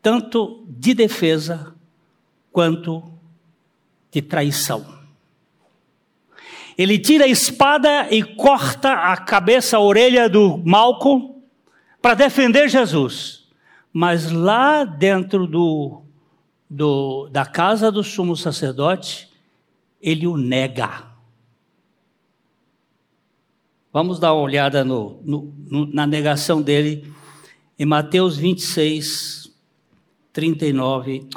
tanto 0.01 0.65
de 0.67 0.95
defesa 0.95 1.75
quanto 2.51 3.03
de 4.11 4.23
traição. 4.23 4.83
Ele 6.75 6.97
tira 6.97 7.25
a 7.25 7.27
espada 7.27 8.07
e 8.09 8.23
corta 8.23 8.91
a 8.91 9.15
cabeça, 9.15 9.77
a 9.77 9.79
orelha 9.79 10.27
do 10.27 10.57
Malco 10.65 11.39
para 12.01 12.15
defender 12.15 12.67
Jesus. 12.67 13.47
Mas 13.93 14.31
lá 14.31 14.83
dentro 14.83 15.45
do, 15.45 16.01
do, 16.69 17.29
da 17.29 17.45
casa 17.45 17.91
do 17.91 18.03
sumo 18.03 18.35
sacerdote, 18.35 19.29
ele 20.01 20.27
o 20.27 20.37
nega. 20.37 21.03
Vamos 23.91 24.19
dar 24.19 24.33
uma 24.33 24.41
olhada 24.41 24.83
no, 24.83 25.21
no, 25.23 25.85
na 25.93 26.05
negação 26.05 26.61
dele 26.61 27.11
em 27.79 27.85
Mateus 27.85 28.37
26, 28.37 29.51
39, 30.33 31.29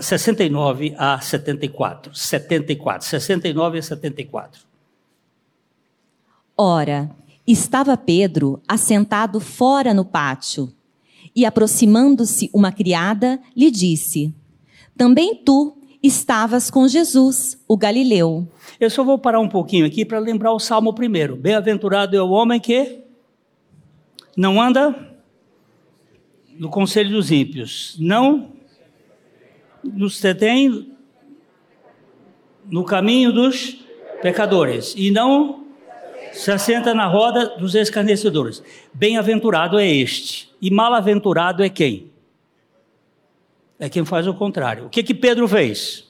69 0.00 0.94
a 0.96 1.20
74. 1.20 2.14
74, 2.14 3.08
69 3.08 3.78
a 3.78 3.82
74. 3.82 4.62
Ora, 6.56 7.10
estava 7.44 7.96
Pedro 7.96 8.62
assentado 8.68 9.40
fora 9.40 9.92
no 9.92 10.04
pátio, 10.04 10.72
e 11.34 11.44
aproximando-se 11.44 12.50
uma 12.52 12.70
criada, 12.70 13.40
lhe 13.56 13.70
disse: 13.70 14.34
Também 14.96 15.34
tu 15.34 15.76
estavas 16.02 16.70
com 16.70 16.86
Jesus, 16.86 17.58
o 17.66 17.76
Galileu. 17.76 18.46
Eu 18.78 18.90
só 18.90 19.02
vou 19.02 19.18
parar 19.18 19.40
um 19.40 19.48
pouquinho 19.48 19.86
aqui 19.86 20.04
para 20.04 20.18
lembrar 20.18 20.52
o 20.52 20.58
Salmo 20.58 20.92
primeiro. 20.92 21.34
Bem-aventurado 21.34 22.16
é 22.16 22.22
o 22.22 22.30
homem 22.30 22.60
que 22.60 23.00
não 24.36 24.60
anda 24.60 25.16
no 26.58 26.68
conselho 26.68 27.10
dos 27.10 27.30
ímpios, 27.30 27.96
não 27.98 28.52
nos 29.82 30.20
detém 30.20 30.94
no 32.66 32.84
caminho 32.84 33.32
dos 33.32 33.84
pecadores 34.22 34.94
e 34.96 35.10
não 35.10 35.63
se 36.34 36.50
assenta 36.50 36.94
na 36.94 37.06
roda 37.06 37.56
dos 37.56 37.74
escarnecedores. 37.74 38.62
Bem-aventurado 38.92 39.78
é 39.78 39.86
este, 39.86 40.50
e 40.60 40.70
mal-aventurado 40.70 41.62
é 41.62 41.68
quem? 41.68 42.12
é 43.78 43.88
quem 43.88 44.04
faz 44.04 44.26
o 44.26 44.34
contrário. 44.34 44.86
O 44.86 44.90
que 44.90 45.02
que 45.02 45.14
Pedro 45.14 45.48
fez? 45.48 46.04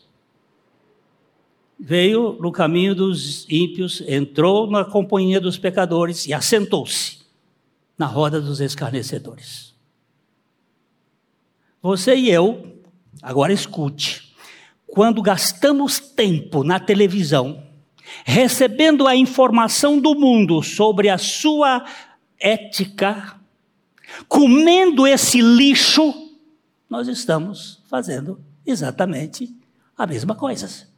Veio 1.79 2.37
no 2.41 2.53
caminho 2.53 2.95
dos 2.95 3.47
ímpios, 3.51 4.03
entrou 4.07 4.71
na 4.71 4.85
companhia 4.85 5.41
dos 5.41 5.59
pecadores 5.59 6.27
e 6.27 6.33
assentou-se 6.33 7.19
na 7.99 8.07
roda 8.07 8.41
dos 8.41 8.61
escarnecedores. 8.61 9.75
Você 11.83 12.15
e 12.15 12.31
eu, 12.31 12.79
agora 13.21 13.53
escute, 13.53 14.35
quando 14.87 15.21
gastamos 15.21 15.99
tempo 15.99 16.63
na 16.63 16.79
televisão, 16.79 17.63
recebendo 18.25 19.07
a 19.07 19.17
informação 19.17 19.99
do 19.99 20.15
mundo 20.15 20.63
sobre 20.63 21.09
a 21.09 21.19
sua 21.19 21.85
ética, 22.39 23.41
comendo 24.29 25.07
esse 25.07 25.41
lixo, 25.41 26.13
nós 26.89 27.09
estamos 27.09 27.83
fazendo 27.89 28.41
exatamente 28.67 29.55
a 29.97 30.07
mesma 30.07 30.35
coisa. 30.35 30.89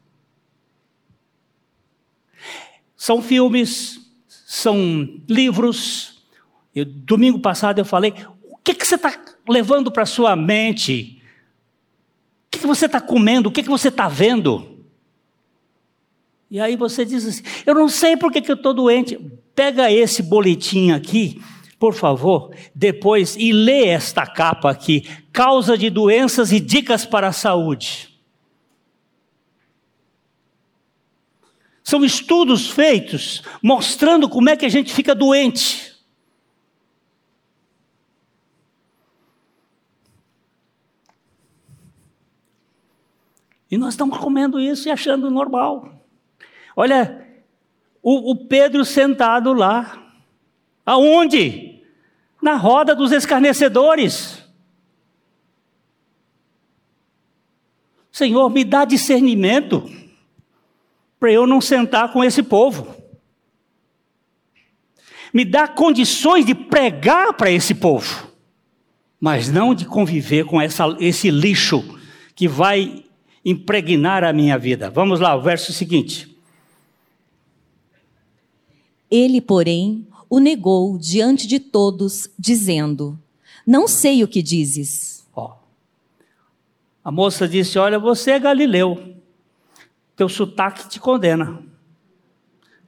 São 2.96 3.22
filmes, 3.22 4.00
são 4.28 5.20
livros. 5.28 6.22
Eu, 6.74 6.84
domingo 6.84 7.38
passado 7.38 7.78
eu 7.78 7.84
falei: 7.84 8.14
o 8.42 8.56
que, 8.56 8.74
que 8.74 8.86
você 8.86 8.96
está 8.96 9.22
levando 9.48 9.92
para 9.92 10.06
sua 10.06 10.34
mente? 10.34 11.22
O 12.46 12.50
que, 12.50 12.58
que 12.60 12.66
você 12.66 12.86
está 12.86 13.00
comendo? 13.00 13.48
O 13.48 13.52
que, 13.52 13.62
que 13.62 13.68
você 13.68 13.88
está 13.88 14.08
vendo? 14.08 14.75
E 16.50 16.60
aí 16.60 16.76
você 16.76 17.04
diz 17.04 17.26
assim: 17.26 17.42
eu 17.64 17.74
não 17.74 17.88
sei 17.88 18.16
por 18.16 18.32
que, 18.32 18.40
que 18.40 18.50
eu 18.50 18.56
estou 18.56 18.72
doente. 18.72 19.18
Pega 19.54 19.90
esse 19.90 20.22
boletim 20.22 20.90
aqui, 20.90 21.42
por 21.78 21.94
favor, 21.94 22.54
depois 22.74 23.36
e 23.36 23.52
lê 23.52 23.86
esta 23.86 24.26
capa 24.26 24.70
aqui: 24.70 25.08
causa 25.32 25.76
de 25.76 25.90
doenças 25.90 26.52
e 26.52 26.60
dicas 26.60 27.04
para 27.04 27.28
a 27.28 27.32
saúde. 27.32 28.14
São 31.82 32.04
estudos 32.04 32.68
feitos 32.68 33.42
mostrando 33.62 34.28
como 34.28 34.50
é 34.50 34.56
que 34.56 34.66
a 34.66 34.68
gente 34.68 34.92
fica 34.92 35.14
doente. 35.14 35.94
E 43.70 43.76
nós 43.76 43.94
estamos 43.94 44.18
comendo 44.18 44.60
isso 44.60 44.88
e 44.88 44.90
achando 44.90 45.30
normal. 45.30 45.95
Olha, 46.76 47.26
o, 48.02 48.32
o 48.32 48.36
Pedro 48.46 48.84
sentado 48.84 49.54
lá. 49.54 50.12
Aonde? 50.84 51.82
Na 52.40 52.54
roda 52.54 52.94
dos 52.94 53.10
escarnecedores. 53.10 54.44
Senhor, 58.12 58.48
me 58.50 58.62
dá 58.62 58.84
discernimento 58.84 59.90
para 61.18 61.32
eu 61.32 61.46
não 61.46 61.60
sentar 61.60 62.12
com 62.12 62.22
esse 62.22 62.42
povo. 62.42 62.94
Me 65.32 65.44
dá 65.44 65.66
condições 65.66 66.46
de 66.46 66.54
pregar 66.54 67.34
para 67.34 67.50
esse 67.50 67.74
povo, 67.74 68.30
mas 69.20 69.50
não 69.50 69.74
de 69.74 69.84
conviver 69.84 70.46
com 70.46 70.60
essa, 70.60 70.96
esse 70.98 71.30
lixo 71.30 71.98
que 72.34 72.46
vai 72.46 73.04
impregnar 73.44 74.24
a 74.24 74.32
minha 74.32 74.56
vida. 74.56 74.88
Vamos 74.88 75.20
lá, 75.20 75.34
o 75.34 75.42
verso 75.42 75.72
seguinte. 75.72 76.35
Ele, 79.10 79.40
porém, 79.40 80.06
o 80.28 80.38
negou 80.38 80.98
diante 80.98 81.46
de 81.46 81.60
todos, 81.60 82.28
dizendo: 82.38 83.18
Não 83.66 83.86
sei 83.86 84.22
o 84.22 84.28
que 84.28 84.42
dizes. 84.42 85.26
Ó, 85.34 85.56
a 87.04 87.10
moça 87.10 87.48
disse: 87.48 87.78
Olha, 87.78 87.98
você 87.98 88.32
é 88.32 88.38
galileu. 88.38 89.14
Teu 90.16 90.28
sotaque 90.28 90.88
te 90.88 90.98
condena. 90.98 91.62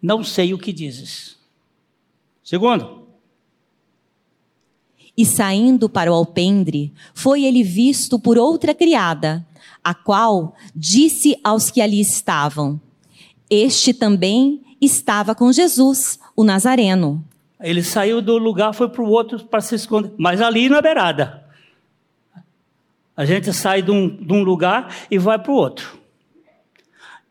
Não 0.01 0.25
sei 0.25 0.55
o 0.55 0.59
que 0.59 0.73
dizes. 0.73 1.37
Segundo. 2.43 3.07
E 5.17 5.27
saindo 5.27 5.89
para 5.89 6.13
o 6.13 6.15
alpendre, 6.15 6.93
foi 7.13 7.45
ele 7.45 7.65
visto 7.65 8.21
por 8.21 8.39
outra 8.39 8.73
criada, 8.73 9.45
a 9.83 9.93
qual 9.93 10.55
disse 10.75 11.37
aos 11.43 11.71
que 11.71 11.81
ali 11.81 12.01
estavam: 12.01 12.81
Este 13.51 13.93
também 13.93 14.63
estava 14.81 15.35
com 15.35 15.53
Jesus, 15.53 16.19
o 16.37 16.45
Nazareno. 16.45 17.25
Ele 17.61 17.83
saiu 17.83 18.23
do 18.23 18.39
lugar, 18.39 18.73
foi 18.73 18.89
para 18.89 19.03
o 19.03 19.09
outro 19.09 19.45
para 19.45 19.61
se 19.61 19.75
esconder, 19.75 20.13
mas 20.17 20.41
ali 20.41 20.69
na 20.69 20.81
beirada. 20.81 21.45
A 23.17 23.25
gente 23.25 23.53
sai 23.53 23.83
de 23.83 23.91
um, 23.91 24.09
de 24.09 24.33
um 24.33 24.45
lugar 24.45 24.95
e 25.11 25.19
vai 25.19 25.39
para 25.39 25.51
o 25.51 25.57
outro. 25.57 25.99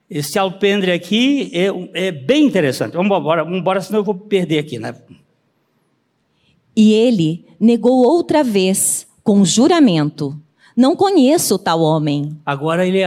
Esse 0.10 0.38
alpendre 0.38 0.92
aqui 0.92 1.50
é, 1.54 2.08
é 2.08 2.12
bem 2.12 2.46
interessante. 2.46 2.94
Vamos 2.94 3.18
embora, 3.18 3.44
vamos 3.44 3.60
embora, 3.60 3.82
senão 3.82 4.00
eu 4.00 4.04
vou 4.04 4.16
perder 4.16 4.60
aqui, 4.60 4.80
né? 4.80 4.94
E 6.76 6.94
ele 6.94 7.46
negou 7.60 8.06
outra 8.06 8.44
vez, 8.44 9.08
com 9.24 9.44
juramento: 9.46 10.38
Não 10.76 10.96
conheço 10.96 11.58
tal 11.58 11.82
homem. 11.82 12.38
Agora 12.46 12.86
ele 12.86 13.00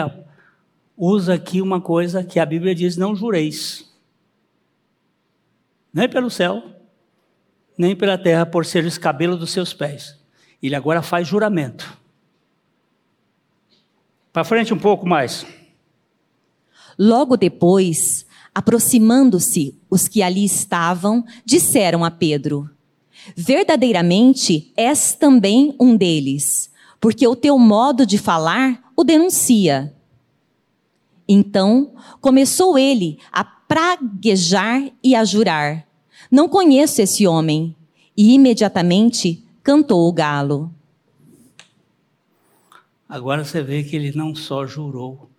usa 0.97 1.35
aqui 1.35 1.63
uma 1.63 1.81
coisa 1.81 2.25
que 2.25 2.39
a 2.41 2.47
Bíblia 2.47 2.75
diz: 2.75 2.97
Não 2.97 3.15
jureis. 3.15 3.90
Nem 5.93 6.09
pelo 6.09 6.31
céu, 6.31 6.63
nem 7.77 7.97
pela 7.97 8.19
terra, 8.19 8.47
por 8.47 8.65
ser 8.65 8.85
o 8.85 8.89
escabelo 8.89 9.37
dos 9.37 9.51
seus 9.51 9.73
pés. 9.73 10.17
Ele 10.63 10.75
agora 10.75 11.03
faz 11.03 11.27
juramento. 11.27 11.99
Para 14.33 14.45
frente 14.45 14.73
um 14.73 14.79
pouco 14.79 15.09
mais. 15.09 15.45
Logo 16.99 17.37
depois, 17.37 18.27
aproximando-se 18.55 19.75
os 19.89 20.07
que 20.07 20.23
ali 20.23 20.45
estavam, 20.45 21.25
disseram 21.45 22.05
a 22.05 22.11
Pedro: 22.11 22.69
Verdadeiramente 23.35 24.73
és 24.77 25.15
também 25.15 25.75
um 25.81 25.97
deles, 25.97 26.71
porque 27.01 27.27
o 27.27 27.35
teu 27.35 27.59
modo 27.59 28.07
de 28.07 28.19
falar 28.19 28.93
o 28.97 29.03
denuncia. 29.03 29.95
Então 31.27 31.95
começou 32.21 32.79
ele 32.79 33.19
a 33.33 33.45
praguejar 33.71 34.91
e 35.01 35.15
a 35.15 35.25
jurar: 35.25 35.87
Não 36.29 36.49
conheço 36.49 37.01
esse 37.01 37.25
homem. 37.25 37.77
E 38.17 38.35
imediatamente 38.35 39.43
cantou 39.63 40.09
o 40.09 40.13
galo. 40.13 40.75
Agora 43.09 43.45
você 43.45 43.63
vê 43.63 43.85
que 43.85 43.95
ele 43.95 44.13
não 44.13 44.35
só 44.35 44.67
jurou, 44.67 45.31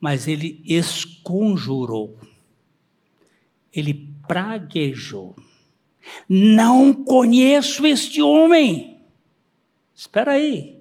mas 0.00 0.28
ele 0.28 0.62
esconjurou, 0.64 2.16
ele 3.72 4.08
praguejou. 4.26 5.36
Não 6.28 6.94
conheço 6.94 7.84
este 7.84 8.22
homem. 8.22 9.00
Espera 9.94 10.32
aí. 10.32 10.77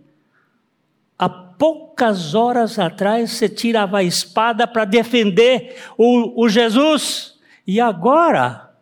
Poucas 1.58 2.36
horas 2.36 2.78
atrás 2.78 3.32
você 3.32 3.50
tirava 3.50 4.00
a 4.00 4.04
espada 4.04 4.68
para 4.68 4.86
defender 4.86 5.82
o, 5.98 6.44
o 6.44 6.50
Jesus 6.50 7.40
e 7.66 7.82
agora 7.82 8.76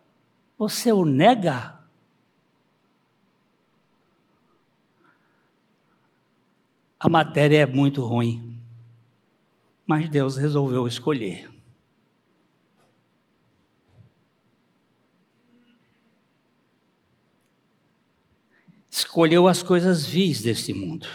você 0.58 0.92
o 0.92 1.04
nega. 1.04 1.74
A 6.98 7.08
matéria 7.08 7.58
é 7.58 7.66
muito 7.66 8.04
ruim 8.04 8.46
mas 9.86 10.10
Deus 10.10 10.36
resolveu 10.36 10.86
escolher. 10.88 11.48
Escolheu 18.90 19.46
as 19.46 19.62
coisas 19.62 20.04
vis 20.04 20.42
deste 20.42 20.74
mundo. 20.74 21.06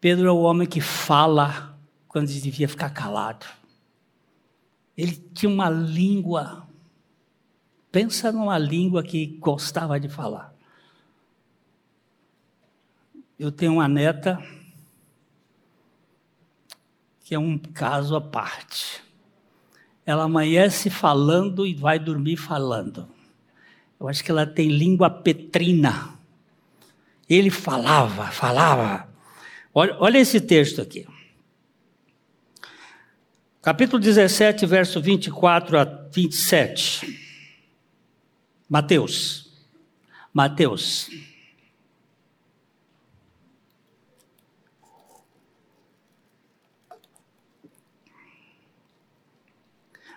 Pedro 0.00 0.28
é 0.28 0.32
o 0.32 0.38
homem 0.38 0.66
que 0.66 0.80
fala 0.80 1.76
quando 2.06 2.28
devia 2.28 2.68
ficar 2.68 2.90
calado. 2.90 3.46
Ele 4.96 5.12
tinha 5.34 5.50
uma 5.50 5.68
língua. 5.68 6.66
Pensa 7.90 8.30
numa 8.30 8.58
língua 8.58 9.02
que 9.02 9.26
gostava 9.38 9.98
de 9.98 10.08
falar. 10.08 10.54
Eu 13.38 13.52
tenho 13.52 13.74
uma 13.74 13.88
neta 13.88 14.42
que 17.24 17.34
é 17.34 17.38
um 17.38 17.58
caso 17.58 18.16
à 18.16 18.20
parte. 18.20 19.02
Ela 20.06 20.24
amanhece 20.24 20.88
falando 20.88 21.66
e 21.66 21.74
vai 21.74 21.98
dormir 21.98 22.36
falando. 22.36 23.08
Eu 24.00 24.08
acho 24.08 24.24
que 24.24 24.30
ela 24.30 24.46
tem 24.46 24.68
língua 24.68 25.10
petrina. 25.10 26.14
Ele 27.28 27.50
falava, 27.50 28.28
falava. 28.28 29.07
Olha, 29.78 29.96
olha 30.00 30.18
esse 30.18 30.40
texto 30.40 30.82
aqui. 30.82 31.06
Capítulo 33.62 34.02
17, 34.02 34.66
verso 34.66 35.00
24 35.00 35.78
a 35.78 35.84
27. 35.84 37.16
Mateus. 38.68 39.52
Mateus. 40.34 41.08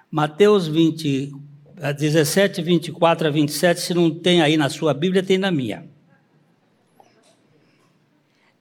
Mateus 0.10 0.66
20, 0.66 1.34
17, 2.00 2.64
24 2.64 3.28
a 3.28 3.30
27, 3.30 3.80
se 3.80 3.94
não 3.94 4.10
tem 4.10 4.42
aí 4.42 4.58
na 4.58 4.70
sua 4.70 4.92
Bíblia, 4.92 5.22
tem 5.22 5.38
na 5.38 5.52
minha. 5.52 5.88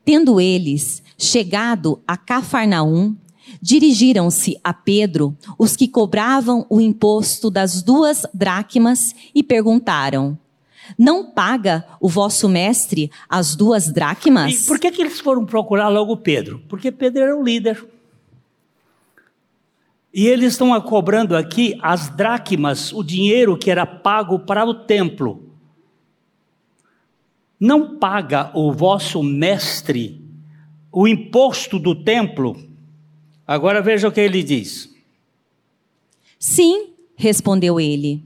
Tendo 0.05 0.41
eles 0.41 1.03
chegado 1.19 2.01
a 2.07 2.17
Cafarnaum, 2.17 3.15
dirigiram-se 3.61 4.59
a 4.63 4.73
Pedro 4.73 5.37
os 5.59 5.77
que 5.77 5.89
cobravam 5.89 6.67
o 6.69 6.81
imposto 6.81 7.51
das 7.51 7.83
duas 7.83 8.27
dracmas 8.33 9.15
e 9.35 9.43
perguntaram: 9.43 10.39
Não 10.99 11.31
paga 11.31 11.85
o 12.01 12.09
vosso 12.09 12.49
mestre 12.49 13.11
as 13.29 13.55
duas 13.55 13.93
dracmas? 13.93 14.65
E 14.65 14.67
por 14.67 14.79
que, 14.79 14.91
que 14.91 15.03
eles 15.03 15.21
foram 15.21 15.45
procurar 15.45 15.89
logo 15.89 16.17
Pedro? 16.17 16.63
Porque 16.69 16.91
Pedro 16.91 17.23
era 17.23 17.37
o 17.37 17.43
líder. 17.43 17.87
E 20.13 20.27
eles 20.27 20.53
estão 20.53 20.79
cobrando 20.81 21.37
aqui 21.37 21.79
as 21.81 22.09
dracmas, 22.09 22.93
o 22.93 23.03
dinheiro 23.03 23.57
que 23.57 23.71
era 23.71 23.87
pago 23.87 24.41
para 24.41 24.65
o 24.65 24.75
templo. 24.75 25.50
Não 27.61 27.99
paga 27.99 28.51
o 28.55 28.73
vosso 28.73 29.23
mestre 29.23 30.19
o 30.91 31.07
imposto 31.07 31.79
do 31.79 31.95
templo? 31.95 32.57
Agora 33.47 33.83
veja 33.83 34.09
o 34.09 34.13
que 34.13 34.21
ele 34.21 34.43
diz. 34.43 34.89
Sim, 36.39 36.95
respondeu 37.15 37.79
ele. 37.79 38.25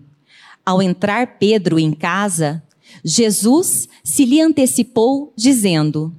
Ao 0.65 0.81
entrar 0.81 1.37
Pedro 1.37 1.81
em 1.81 1.93
casa, 1.93 2.63
Jesus 3.05 3.89
se 4.05 4.25
lhe 4.25 4.41
antecipou, 4.41 5.33
dizendo: 5.35 6.15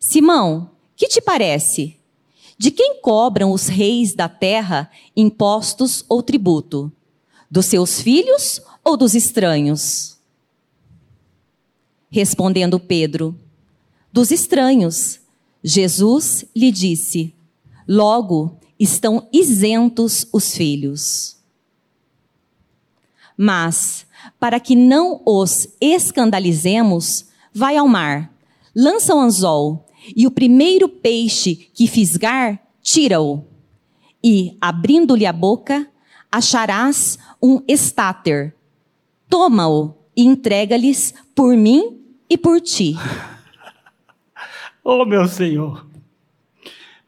Simão, 0.00 0.70
que 0.96 1.06
te 1.06 1.20
parece? 1.20 1.96
De 2.58 2.72
quem 2.72 3.00
cobram 3.00 3.52
os 3.52 3.68
reis 3.68 4.12
da 4.12 4.28
terra 4.28 4.90
impostos 5.14 6.04
ou 6.08 6.20
tributo? 6.20 6.90
Dos 7.48 7.66
seus 7.66 8.00
filhos 8.00 8.60
ou 8.82 8.96
dos 8.96 9.14
estranhos? 9.14 10.15
Respondendo 12.10 12.78
Pedro, 12.78 13.38
dos 14.12 14.30
estranhos. 14.30 15.20
Jesus 15.62 16.44
lhe 16.54 16.70
disse: 16.70 17.34
Logo 17.86 18.58
estão 18.78 19.28
isentos 19.32 20.26
os 20.32 20.54
filhos. 20.54 21.36
Mas, 23.36 24.06
para 24.40 24.58
que 24.58 24.74
não 24.74 25.20
os 25.26 25.68
escandalizemos, 25.80 27.26
vai 27.52 27.76
ao 27.76 27.86
mar, 27.86 28.32
lança 28.74 29.14
o 29.14 29.20
anzol 29.20 29.86
e 30.14 30.26
o 30.26 30.30
primeiro 30.30 30.88
peixe 30.88 31.54
que 31.54 31.86
fisgar, 31.86 32.62
tira-o. 32.80 33.44
E, 34.22 34.56
abrindo-lhe 34.60 35.26
a 35.26 35.32
boca, 35.32 35.86
acharás 36.30 37.18
um 37.42 37.60
estáter. 37.68 38.54
Toma-o 39.28 39.94
e 40.16 40.24
entrega-lhes 40.24 41.14
por 41.34 41.56
mim 41.56 42.00
e 42.28 42.38
por 42.38 42.60
ti. 42.60 42.94
oh, 44.82 45.04
meu 45.04 45.28
Senhor. 45.28 45.86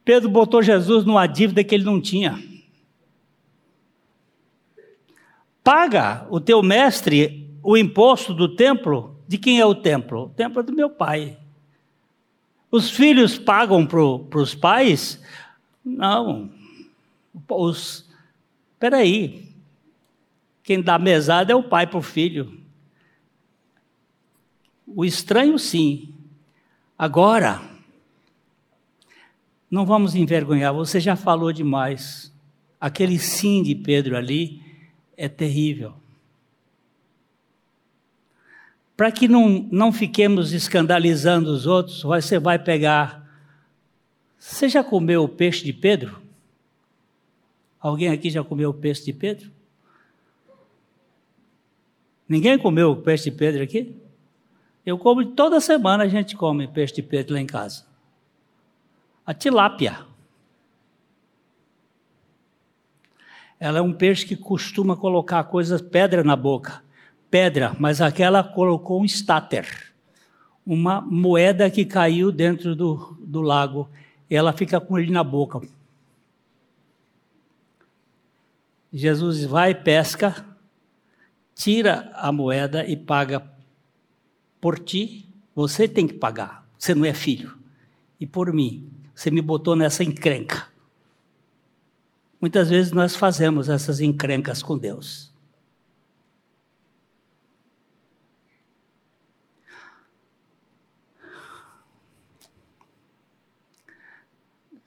Pedro 0.05 0.29
botou 0.29 0.63
Jesus 0.63 1.05
numa 1.05 1.27
dívida 1.27 1.65
que 1.65 1.75
ele 1.75 1.85
não 1.85 2.01
tinha. 2.01 2.43
Paga 5.63 6.27
o 6.31 6.41
teu 6.41 6.63
mestre 6.63 7.47
o 7.63 7.77
imposto 7.77 8.33
do 8.33 8.55
templo. 8.55 9.17
De 9.29 9.37
quem 9.37 9.61
é 9.61 9.67
o 9.67 9.75
templo? 9.75 10.25
O 10.25 10.29
templo 10.31 10.61
é 10.61 10.63
do 10.63 10.73
meu 10.73 10.89
pai. 10.89 11.37
Os 12.71 12.91
filhos 12.91 13.39
pagam 13.39 13.87
para 13.87 14.41
os 14.41 14.55
pais? 14.55 15.23
Não. 15.85 16.51
Os, 17.49 18.09
peraí. 18.79 19.47
Quem 20.63 20.81
dá 20.81 20.99
mesada 20.99 21.53
é 21.53 21.57
o 21.57 21.63
pai 21.63 21.87
para 21.87 21.99
o 21.99 22.03
filho. 22.03 22.59
O 24.95 25.05
estranho, 25.05 25.59
sim. 25.59 26.15
Agora, 26.99 27.61
não 29.71 29.87
vamos 29.87 30.15
envergonhar, 30.15 30.73
você 30.73 30.99
já 31.01 31.15
falou 31.17 31.53
demais. 31.53 32.33
Aquele 32.81 33.19
sim 33.19 33.63
de 33.63 33.75
Pedro 33.75 34.17
ali 34.17 34.63
é 35.17 35.29
terrível 35.29 35.95
para 38.99 39.13
que 39.13 39.29
não, 39.29 39.65
não 39.71 39.93
fiquemos 39.93 40.53
escandalizando 40.53 41.53
os 41.53 41.69
outros, 41.69 42.03
você 42.03 42.37
vai 42.37 42.59
pegar. 42.59 43.25
Você 44.37 44.69
já 44.69 44.83
comeu 44.83 45.23
o 45.23 45.29
peixe 45.29 45.65
de 45.65 45.73
Pedro? 45.73 46.21
Alguém 47.79 48.09
aqui 48.09 48.29
já 48.29 48.43
comeu 48.43 48.71
o 48.71 48.75
peixe 48.75 49.05
de 49.05 49.13
Pedro? 49.13 49.53
Ninguém 52.29 52.59
comeu 52.59 52.91
o 52.91 52.97
peixe 52.97 53.31
de 53.31 53.37
Pedro 53.37 53.63
aqui? 53.63 53.95
Eu 54.89 54.97
como 54.97 55.25
toda 55.25 55.61
semana 55.61 56.05
a 56.05 56.09
gente 56.09 56.37
come 56.37 56.67
peixe 56.67 56.95
de 56.95 57.03
Pedro 57.03 57.35
lá 57.35 57.41
em 57.41 57.47
casa. 57.47 57.85
A 59.27 59.35
tilápia. 59.35 60.07
Ela 63.61 63.81
é 63.81 63.83
um 63.83 63.93
peixe 63.93 64.25
que 64.25 64.37
costuma 64.37 64.97
colocar 64.97 65.45
coisas, 65.45 65.83
pedra 65.83 66.23
na 66.23 66.37
boca 66.37 66.83
pedra, 67.31 67.77
mas 67.79 68.01
aquela 68.01 68.43
colocou 68.43 69.01
um 69.01 69.05
estáter, 69.05 69.93
uma 70.65 71.01
moeda 71.01 71.71
que 71.71 71.85
caiu 71.85 72.33
dentro 72.33 72.75
do, 72.75 73.17
do 73.21 73.41
lago, 73.41 73.89
ela 74.31 74.53
fica 74.53 74.81
com 74.81 74.99
ele 74.99 75.13
na 75.13 75.23
boca. 75.23 75.61
Jesus 78.93 79.45
vai, 79.45 79.75
pesca, 79.75 80.45
tira 81.55 82.11
a 82.15 82.33
moeda 82.33 82.87
e 82.87 82.97
paga 82.97 83.41
por 84.61 84.79
ti. 84.79 85.29
Você 85.55 85.89
tem 85.89 86.07
que 86.07 86.15
pagar, 86.15 86.69
você 86.79 86.95
não 86.95 87.05
é 87.05 87.13
filho. 87.13 87.59
E 88.21 88.27
por 88.27 88.53
mim, 88.53 88.89
você 89.15 89.31
me 89.31 89.43
botou 89.43 89.75
nessa 89.75 90.05
encrenca. 90.05 90.69
Muitas 92.41 92.71
vezes 92.71 92.93
nós 92.93 93.17
fazemos 93.17 93.69
essas 93.69 94.01
encrencas 94.01 94.63
com 94.63 94.79
Deus. 94.79 95.33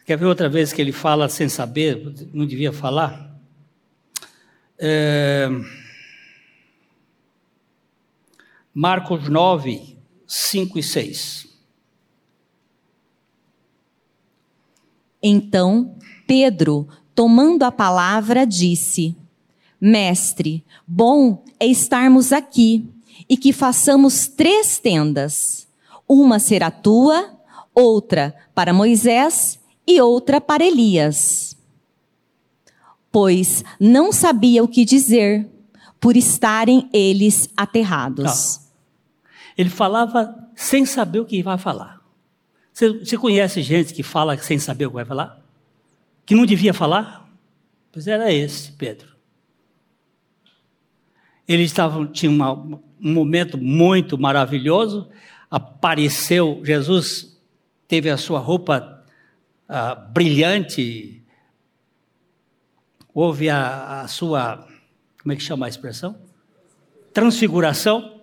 Quer 0.06 0.18
ver 0.18 0.26
outra 0.26 0.50
vez 0.50 0.74
que 0.74 0.82
ele 0.82 0.92
fala 0.92 1.30
sem 1.30 1.48
saber, 1.48 2.14
não 2.34 2.46
devia 2.46 2.74
falar? 2.74 3.34
É... 4.78 5.48
Marcos 8.74 9.28
9, 9.28 9.98
5 10.26 10.80
e 10.80 10.84
6. 10.84 11.48
Então 15.22 15.98
Pedro, 16.26 16.88
tomando 17.14 17.64
a 17.64 17.72
palavra, 17.72 18.48
disse: 18.48 19.16
Mestre, 19.80 20.64
bom 20.88 21.44
é 21.60 21.66
estarmos 21.66 22.32
aqui 22.32 22.90
e 23.28 23.36
que 23.36 23.52
façamos 23.52 24.30
três 24.30 24.80
tendas: 24.80 25.68
uma 26.08 26.40
será 26.40 26.72
tua, 26.72 27.38
outra 27.76 28.34
para 28.56 28.74
Moisés 28.74 29.60
e 29.86 30.00
outra 30.00 30.40
para 30.40 30.64
Elias. 30.64 31.58
Pois 33.12 33.66
não 33.78 34.14
sabia 34.14 34.64
o 34.64 34.68
que 34.70 34.86
dizer, 34.86 35.50
por 36.02 36.18
estarem 36.18 36.90
eles 36.92 37.48
aterrados. 37.56 38.26
Não. 38.26 38.72
Ele 39.56 39.70
falava 39.70 40.50
sem 40.56 40.84
saber 40.84 41.20
o 41.20 41.26
que 41.26 41.44
vai 41.44 41.60
falar. 41.60 42.02
Você, 42.74 42.90
você 42.90 43.18
conhece 43.18 43.62
gente 43.62 43.94
que 43.94 44.02
fala 44.02 44.36
sem 44.38 44.58
saber 44.58 44.88
o 44.88 44.90
que 44.90 44.96
vai 44.96 45.06
falar? 45.06 45.40
Que 46.26 46.34
não 46.34 46.46
devia 46.46 46.74
falar? 46.74 47.30
Pois 47.92 48.08
era 48.08 48.34
esse, 48.34 48.72
Pedro. 48.72 49.10
Eles 51.48 51.68
estavam, 51.68 52.08
tinha 52.08 52.32
uma, 52.32 52.54
um 52.54 52.80
momento 53.14 53.58
muito 53.58 54.18
maravilhoso. 54.18 55.08
Apareceu, 55.52 56.62
Jesus 56.64 57.40
teve 57.88 58.10
a 58.10 58.18
sua 58.18 58.40
roupa 58.40 59.04
uh, 59.70 60.12
brilhante, 60.12 61.22
houve 63.14 63.50
a, 63.50 64.02
a 64.02 64.08
sua, 64.08 64.66
como 65.22 65.34
é 65.34 65.36
que 65.36 65.44
chama 65.44 65.66
a 65.66 65.70
expressão? 65.70 66.16
Transfiguração, 67.14 68.22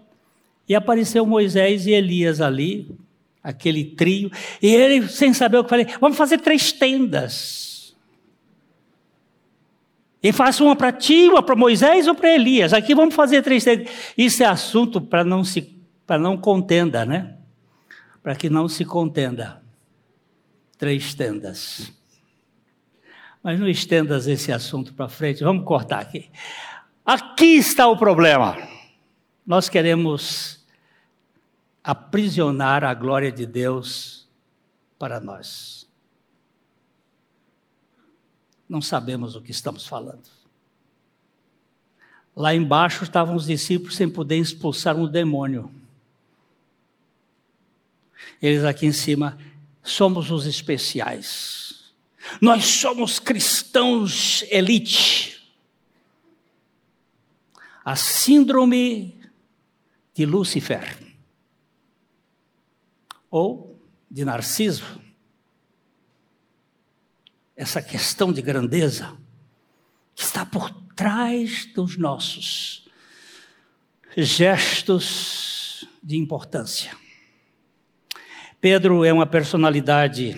e 0.68 0.74
apareceu 0.74 1.24
Moisés 1.24 1.86
e 1.86 1.92
Elias 1.92 2.40
ali, 2.40 2.90
aquele 3.42 3.84
trio, 3.84 4.30
e 4.60 4.66
ele, 4.66 5.08
sem 5.08 5.32
saber 5.32 5.58
o 5.58 5.64
que 5.64 5.70
falei, 5.70 5.86
vamos 6.00 6.18
fazer 6.18 6.38
três 6.38 6.72
tendas. 6.72 7.96
E 10.22 10.32
faça 10.32 10.62
uma 10.64 10.74
para 10.74 10.92
ti, 10.92 11.28
uma 11.28 11.42
para 11.42 11.54
Moisés 11.54 12.08
ou 12.08 12.14
para 12.14 12.34
Elias. 12.34 12.72
Aqui 12.72 12.94
vamos 12.94 13.14
fazer 13.14 13.40
três 13.42 13.62
tendas. 13.62 13.88
Isso 14.16 14.42
é 14.42 14.46
assunto 14.46 15.00
para 15.00 15.24
não 15.24 15.44
se 15.44 15.76
para 16.04 16.18
não 16.18 16.36
contenda, 16.38 17.04
né? 17.04 17.36
Para 18.22 18.34
que 18.34 18.48
não 18.48 18.66
se 18.66 18.84
contenda 18.84 19.62
três 20.76 21.14
tendas. 21.14 21.92
Mas 23.42 23.60
não 23.60 23.68
estendas 23.68 24.26
esse 24.26 24.50
assunto 24.50 24.94
para 24.94 25.08
frente, 25.08 25.44
vamos 25.44 25.64
cortar 25.64 26.00
aqui. 26.00 26.30
Aqui 27.08 27.56
está 27.56 27.88
o 27.88 27.96
problema. 27.96 28.54
Nós 29.46 29.66
queremos 29.66 30.62
aprisionar 31.82 32.84
a 32.84 32.92
glória 32.92 33.32
de 33.32 33.46
Deus 33.46 34.28
para 34.98 35.18
nós. 35.18 35.88
Não 38.68 38.82
sabemos 38.82 39.34
o 39.34 39.40
que 39.40 39.50
estamos 39.50 39.86
falando. 39.86 40.28
Lá 42.36 42.54
embaixo 42.54 43.04
estavam 43.04 43.36
os 43.36 43.46
discípulos 43.46 43.96
sem 43.96 44.06
poder 44.06 44.36
expulsar 44.36 44.94
um 44.94 45.08
demônio. 45.08 45.72
Eles 48.42 48.64
aqui 48.64 48.84
em 48.84 48.92
cima 48.92 49.38
somos 49.82 50.30
os 50.30 50.44
especiais. 50.44 51.90
Nós 52.38 52.66
somos 52.66 53.18
cristãos 53.18 54.44
elite. 54.50 55.37
A 57.88 57.96
síndrome 57.96 59.18
de 60.12 60.26
Lúcifer 60.26 60.98
ou 63.30 63.80
de 64.10 64.26
Narciso. 64.26 65.00
Essa 67.56 67.80
questão 67.80 68.30
de 68.30 68.42
grandeza 68.42 69.16
que 70.14 70.22
está 70.22 70.44
por 70.44 70.70
trás 70.94 71.64
dos 71.72 71.96
nossos 71.96 72.86
gestos 74.14 75.88
de 76.02 76.18
importância. 76.18 76.94
Pedro 78.60 79.02
é 79.02 79.14
uma 79.14 79.26
personalidade 79.26 80.36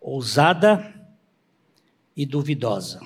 ousada 0.00 1.06
e 2.16 2.24
duvidosa. 2.24 2.98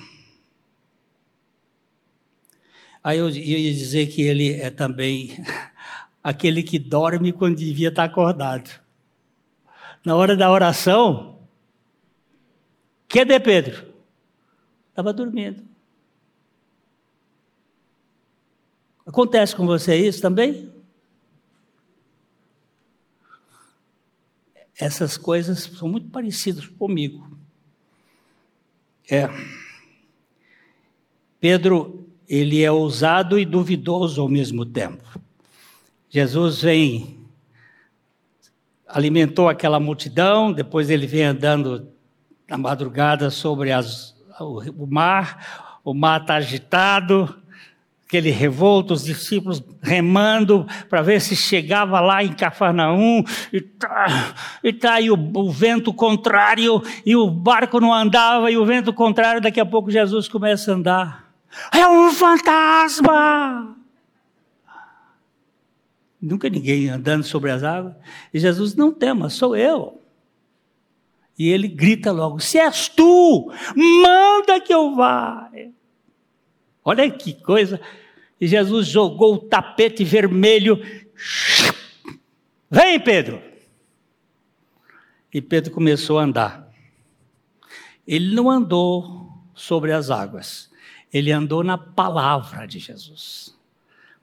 Aí 3.02 3.18
eu 3.18 3.28
ia 3.28 3.72
dizer 3.72 4.06
que 4.06 4.22
ele 4.22 4.52
é 4.52 4.70
também 4.70 5.36
aquele 6.22 6.62
que 6.62 6.78
dorme 6.78 7.32
quando 7.32 7.56
devia 7.56 7.88
estar 7.88 8.04
acordado. 8.04 8.70
Na 10.04 10.14
hora 10.14 10.36
da 10.36 10.50
oração, 10.50 11.40
cadê 13.08 13.40
Pedro? 13.40 13.92
Estava 14.90 15.12
dormindo. 15.12 15.64
Acontece 19.04 19.56
com 19.56 19.66
você 19.66 19.96
isso 19.96 20.22
também? 20.22 20.72
Essas 24.78 25.16
coisas 25.16 25.60
são 25.60 25.88
muito 25.88 26.08
parecidas 26.08 26.66
comigo. 26.66 27.36
É. 29.10 29.28
Pedro, 31.40 32.01
ele 32.28 32.62
é 32.62 32.70
ousado 32.70 33.38
e 33.38 33.44
duvidoso 33.44 34.20
ao 34.20 34.28
mesmo 34.28 34.64
tempo. 34.64 35.20
Jesus 36.08 36.62
vem, 36.62 37.18
alimentou 38.86 39.48
aquela 39.48 39.80
multidão, 39.80 40.52
depois 40.52 40.90
ele 40.90 41.06
vem 41.06 41.24
andando 41.24 41.88
na 42.48 42.58
madrugada 42.58 43.30
sobre 43.30 43.72
as, 43.72 44.14
o, 44.38 44.86
mar, 44.86 45.80
o 45.82 45.94
mar 45.94 46.20
está 46.20 46.34
agitado, 46.34 47.34
aquele 48.06 48.30
revolto, 48.30 48.92
os 48.92 49.04
discípulos 49.04 49.62
remando 49.80 50.66
para 50.90 51.00
ver 51.00 51.18
se 51.18 51.34
chegava 51.34 51.98
lá 51.98 52.22
em 52.22 52.34
Cafarnaum, 52.34 53.24
e 53.50 53.60
tá, 53.62 54.34
e 54.62 54.70
tá 54.70 54.94
aí 54.94 55.10
o, 55.10 55.14
o, 55.14 55.50
vento 55.50 55.94
contrário, 55.94 56.82
e 57.06 57.16
o 57.16 57.30
barco 57.30 57.80
não 57.80 57.92
andava, 57.92 58.50
e 58.50 58.58
o 58.58 58.66
vento 58.66 58.92
contrário, 58.92 59.40
daqui 59.40 59.58
a 59.58 59.64
pouco 59.64 59.90
Jesus 59.90 60.28
começa 60.28 60.70
a 60.70 60.74
andar. 60.74 61.21
É 61.72 61.86
um 61.86 62.10
fantasma! 62.12 63.76
Nunca 66.20 66.48
ninguém 66.48 66.88
andando 66.88 67.24
sobre 67.24 67.50
as 67.50 67.64
águas. 67.64 67.94
E 68.32 68.38
Jesus, 68.38 68.76
não 68.76 68.92
tema, 68.92 69.28
sou 69.28 69.56
eu. 69.56 70.00
E 71.36 71.48
ele 71.48 71.66
grita 71.66 72.12
logo: 72.12 72.38
Se 72.38 72.58
és 72.58 72.88
tu, 72.88 73.52
manda 73.74 74.60
que 74.60 74.72
eu 74.72 74.94
vá. 74.94 75.50
Olha 76.84 77.10
que 77.10 77.34
coisa. 77.34 77.80
E 78.40 78.46
Jesus 78.46 78.86
jogou 78.86 79.34
o 79.34 79.38
tapete 79.38 80.04
vermelho. 80.04 80.80
Vem, 82.70 83.00
Pedro. 83.00 83.42
E 85.32 85.40
Pedro 85.40 85.72
começou 85.72 86.18
a 86.18 86.24
andar. 86.24 86.72
Ele 88.06 88.34
não 88.34 88.50
andou 88.50 89.30
sobre 89.54 89.92
as 89.92 90.10
águas, 90.10 90.70
ele 91.12 91.30
andou 91.30 91.62
na 91.62 91.76
palavra 91.76 92.66
de 92.66 92.78
Jesus 92.78 93.54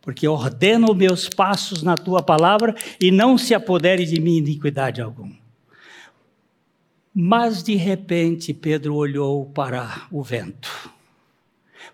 porque 0.01 0.27
ordeno 0.27 0.93
meus 0.95 1.29
passos 1.29 1.83
na 1.83 1.95
tua 1.95 2.23
palavra 2.23 2.75
e 2.99 3.11
não 3.11 3.37
se 3.37 3.53
apodere 3.53 4.05
de 4.05 4.19
mim 4.19 4.37
iniquidade 4.37 5.01
alguma. 5.01 5.37
Mas 7.13 7.61
de 7.61 7.75
repente 7.75 8.53
Pedro 8.53 8.95
olhou 8.95 9.45
para 9.47 10.07
o 10.11 10.23
vento, 10.23 10.91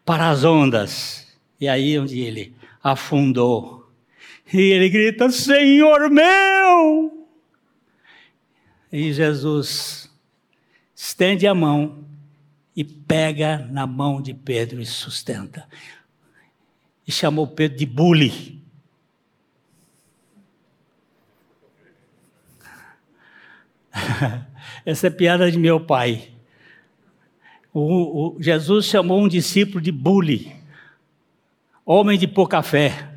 para 0.06 0.30
as 0.30 0.44
ondas, 0.44 1.28
e 1.60 1.68
aí 1.68 1.98
onde 1.98 2.20
ele 2.20 2.54
afundou. 2.84 3.90
E 4.54 4.60
ele 4.60 4.90
grita: 4.90 5.30
Senhor 5.30 6.10
meu! 6.10 7.28
E 8.92 9.12
Jesus 9.12 10.10
estende 10.96 11.48
a 11.48 11.56
mão 11.56 12.05
e 12.76 12.84
pega 12.84 13.60
na 13.72 13.88
mão 13.88 14.22
de 14.22 14.34
Pedro 14.34 14.82
e 14.82 14.86
sustenta 14.86 15.66
e 17.08 17.12
chamou 17.12 17.48
Pedro 17.48 17.78
de 17.78 17.86
bully. 17.86 18.62
Essa 24.86 25.08
é 25.08 25.10
piada 25.10 25.52
de 25.52 25.58
meu 25.58 25.80
pai. 25.80 26.32
O, 27.74 28.36
o, 28.36 28.42
Jesus 28.42 28.86
chamou 28.86 29.22
um 29.22 29.28
discípulo 29.28 29.82
de 29.82 29.92
bully, 29.92 30.56
homem 31.86 32.18
de 32.18 32.28
pouca 32.28 32.64
fé. 32.64 33.12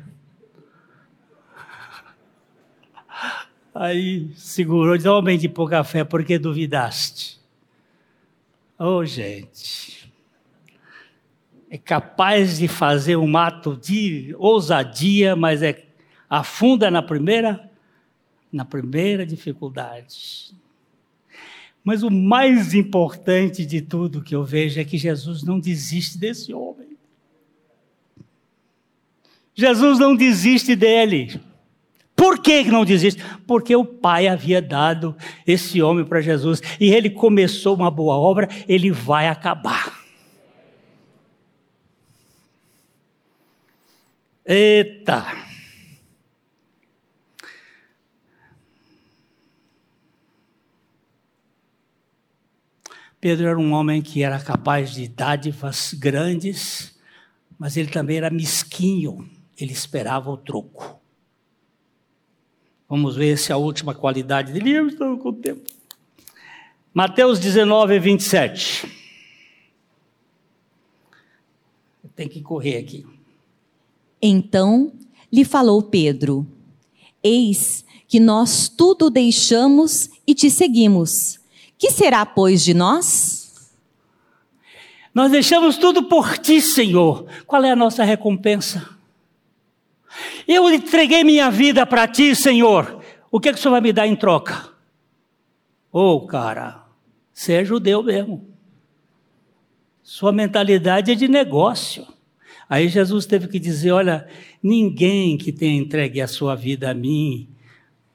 Aí 3.73 4.31
segurou 4.35 4.95
disse: 4.95 5.09
Homem 5.09 5.37
de 5.37 5.49
pouca 5.49 5.83
fé, 5.83 6.03
por 6.03 6.23
que 6.23 6.37
duvidaste? 6.37 7.38
Oh, 8.79 9.03
gente 9.05 9.99
é 11.69 11.77
capaz 11.77 12.57
de 12.57 12.67
fazer 12.67 13.15
um 13.15 13.37
ato 13.37 13.77
de 13.77 14.35
ousadia, 14.39 15.35
mas 15.35 15.61
é 15.61 15.85
afunda 16.29 16.89
na 16.89 17.01
primeira 17.01 17.69
na 18.51 18.65
primeira 18.65 19.27
dificuldade. 19.27 20.55
Mas 21.83 22.01
o 22.01 22.09
mais 22.09 22.73
importante 22.73 23.63
de 23.63 23.79
tudo 23.79 24.23
que 24.23 24.35
eu 24.35 24.43
vejo 24.43 24.79
é 24.79 24.83
que 24.83 24.97
Jesus 24.97 25.43
não 25.43 25.59
desiste 25.59 26.17
desse 26.17 26.51
homem. 26.51 26.97
Jesus 29.53 29.99
não 29.99 30.15
desiste 30.15 30.75
dele. 30.75 31.39
Por 32.19 32.39
que 32.39 32.65
não 32.65 32.83
desiste? 32.83 33.23
Porque 33.47 33.73
o 33.73 33.85
Pai 33.85 34.27
havia 34.27 34.61
dado 34.61 35.15
esse 35.47 35.81
homem 35.81 36.03
para 36.03 36.19
Jesus 36.19 36.61
e 36.77 36.93
ele 36.93 37.09
começou 37.09 37.73
uma 37.73 37.89
boa 37.89 38.15
obra, 38.15 38.49
ele 38.67 38.91
vai 38.91 39.29
acabar. 39.29 39.97
Eita! 44.45 45.25
Pedro 53.21 53.47
era 53.47 53.57
um 53.57 53.71
homem 53.71 54.01
que 54.01 54.23
era 54.23 54.41
capaz 54.41 54.91
de 54.91 55.07
dádivas 55.07 55.93
grandes, 55.93 56.99
mas 57.57 57.77
ele 57.77 57.89
também 57.89 58.17
era 58.17 58.29
mesquinho, 58.29 59.29
ele 59.57 59.71
esperava 59.71 60.29
o 60.29 60.35
troco. 60.35 60.98
Vamos 62.89 63.15
ver 63.15 63.37
se 63.37 63.53
a 63.53 63.57
última 63.57 63.93
qualidade 63.93 64.51
dele. 64.51 64.71
Eu 64.71 64.87
estou 64.87 65.15
com 65.19 65.29
o 65.29 65.33
tempo. 65.33 65.61
Mateus 66.91 67.39
19, 67.39 67.99
27. 67.99 68.91
Tem 72.15 72.27
que 72.27 72.41
correr 72.41 72.77
aqui. 72.77 73.05
Então 74.19 74.91
lhe 75.31 75.45
falou 75.45 75.83
Pedro: 75.83 76.45
Eis 77.23 77.85
que 78.07 78.19
nós 78.19 78.67
tudo 78.67 79.11
deixamos 79.11 80.09
e 80.25 80.33
te 80.33 80.49
seguimos. 80.49 81.39
Que 81.77 81.91
será, 81.91 82.25
pois, 82.25 82.63
de 82.63 82.73
nós? 82.73 83.71
Nós 85.13 85.31
deixamos 85.31 85.77
tudo 85.77 86.03
por 86.03 86.37
ti, 86.39 86.59
Senhor. 86.59 87.25
Qual 87.45 87.63
é 87.63 87.71
a 87.71 87.75
nossa 87.75 88.03
recompensa? 88.03 88.98
Eu 90.51 90.67
entreguei 90.73 91.23
minha 91.23 91.51
vida 91.51 91.85
para 91.85 92.07
ti, 92.07 92.35
Senhor. 92.35 93.03
O 93.29 93.39
que, 93.39 93.49
é 93.49 93.53
que 93.53 93.59
o 93.59 93.61
Senhor 93.61 93.73
vai 93.73 93.81
me 93.81 93.93
dar 93.93 94.07
em 94.07 94.15
troca? 94.15 94.67
Ô, 95.93 96.13
oh, 96.13 96.21
cara, 96.25 96.87
você 97.31 97.53
é 97.53 97.63
judeu 97.63 98.01
mesmo. 98.01 98.49
Sua 100.01 100.31
mentalidade 100.31 101.11
é 101.11 101.15
de 101.15 101.27
negócio. 101.27 102.07
Aí 102.67 102.87
Jesus 102.87 103.27
teve 103.27 103.47
que 103.47 103.59
dizer: 103.59 103.91
Olha, 103.91 104.27
ninguém 104.61 105.37
que 105.37 105.51
tenha 105.51 105.79
entregue 105.79 106.19
a 106.19 106.27
sua 106.27 106.55
vida 106.55 106.89
a 106.89 106.95
mim 106.95 107.47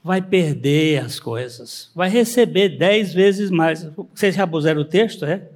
vai 0.02 0.20
perder 0.20 1.04
as 1.04 1.20
coisas, 1.20 1.92
vai 1.94 2.08
receber 2.08 2.70
dez 2.70 3.14
vezes 3.14 3.48
mais. 3.48 3.88
Vocês 4.12 4.34
já 4.34 4.44
puseram 4.44 4.80
o 4.80 4.84
texto, 4.84 5.24
é? 5.24 5.48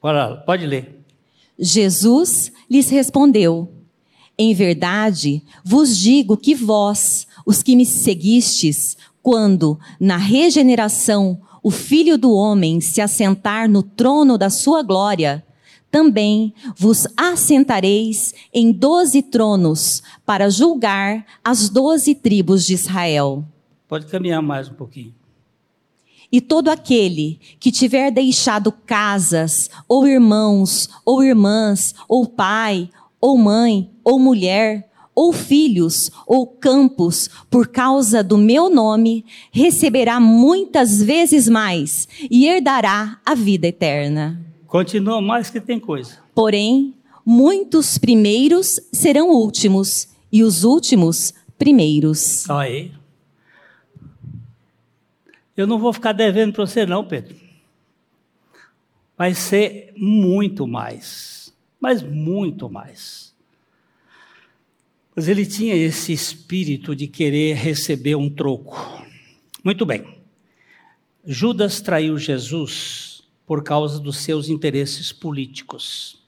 Bora, 0.00 0.36
pode 0.36 0.66
ler. 0.66 1.00
Jesus 1.58 2.52
lhes 2.70 2.90
respondeu: 2.90 3.72
Em 4.38 4.52
verdade, 4.54 5.42
vos 5.64 5.96
digo 5.96 6.36
que 6.36 6.54
vós, 6.54 7.26
os 7.46 7.62
que 7.62 7.74
me 7.74 7.86
seguistes, 7.86 8.96
quando, 9.22 9.78
na 9.98 10.16
regeneração, 10.16 11.40
o 11.62 11.70
Filho 11.70 12.18
do 12.18 12.32
Homem 12.32 12.80
se 12.80 13.00
assentar 13.00 13.68
no 13.68 13.82
trono 13.82 14.36
da 14.36 14.50
sua 14.50 14.82
glória, 14.82 15.44
também 15.90 16.52
vos 16.76 17.06
assentareis 17.16 18.34
em 18.52 18.70
doze 18.70 19.22
tronos 19.22 20.02
para 20.26 20.50
julgar 20.50 21.24
as 21.42 21.70
doze 21.70 22.14
tribos 22.14 22.66
de 22.66 22.74
Israel. 22.74 23.44
Pode 23.88 24.06
caminhar 24.06 24.42
mais 24.42 24.68
um 24.68 24.74
pouquinho. 24.74 25.14
E 26.30 26.40
todo 26.40 26.68
aquele 26.68 27.40
que 27.58 27.72
tiver 27.72 28.10
deixado 28.10 28.70
casas, 28.70 29.70
ou 29.88 30.06
irmãos, 30.06 30.88
ou 31.04 31.24
irmãs, 31.24 31.94
ou 32.08 32.26
pai, 32.26 32.90
ou 33.20 33.38
mãe, 33.38 33.90
ou 34.06 34.20
mulher, 34.20 34.88
ou 35.12 35.32
filhos, 35.32 36.12
ou 36.24 36.46
campos, 36.46 37.28
por 37.50 37.66
causa 37.66 38.22
do 38.22 38.38
meu 38.38 38.70
nome, 38.70 39.24
receberá 39.50 40.20
muitas 40.20 41.02
vezes 41.02 41.48
mais 41.48 42.06
e 42.30 42.46
herdará 42.46 43.18
a 43.26 43.34
vida 43.34 43.66
eterna. 43.66 44.40
Continua 44.68 45.20
mais 45.20 45.50
que 45.50 45.60
tem 45.60 45.80
coisa. 45.80 46.18
Porém, 46.32 46.94
muitos 47.24 47.98
primeiros 47.98 48.78
serão 48.92 49.30
últimos, 49.30 50.08
e 50.30 50.44
os 50.44 50.62
últimos 50.62 51.34
primeiros. 51.58 52.48
Aí. 52.48 52.92
Eu 55.56 55.66
não 55.66 55.80
vou 55.80 55.92
ficar 55.92 56.12
devendo 56.12 56.52
para 56.52 56.64
você, 56.64 56.86
não, 56.86 57.04
Pedro. 57.04 57.34
Vai 59.18 59.34
ser 59.34 59.92
muito 59.96 60.64
mais. 60.64 61.52
Mas 61.80 62.02
muito 62.02 62.70
mais. 62.70 63.34
Mas 65.16 65.28
ele 65.28 65.46
tinha 65.46 65.74
esse 65.74 66.12
espírito 66.12 66.94
de 66.94 67.06
querer 67.06 67.54
receber 67.54 68.14
um 68.16 68.28
troco. 68.28 69.02
Muito 69.64 69.86
bem. 69.86 70.04
Judas 71.24 71.80
traiu 71.80 72.18
Jesus 72.18 73.22
por 73.46 73.64
causa 73.64 73.98
dos 73.98 74.18
seus 74.18 74.50
interesses 74.50 75.12
políticos. 75.12 76.22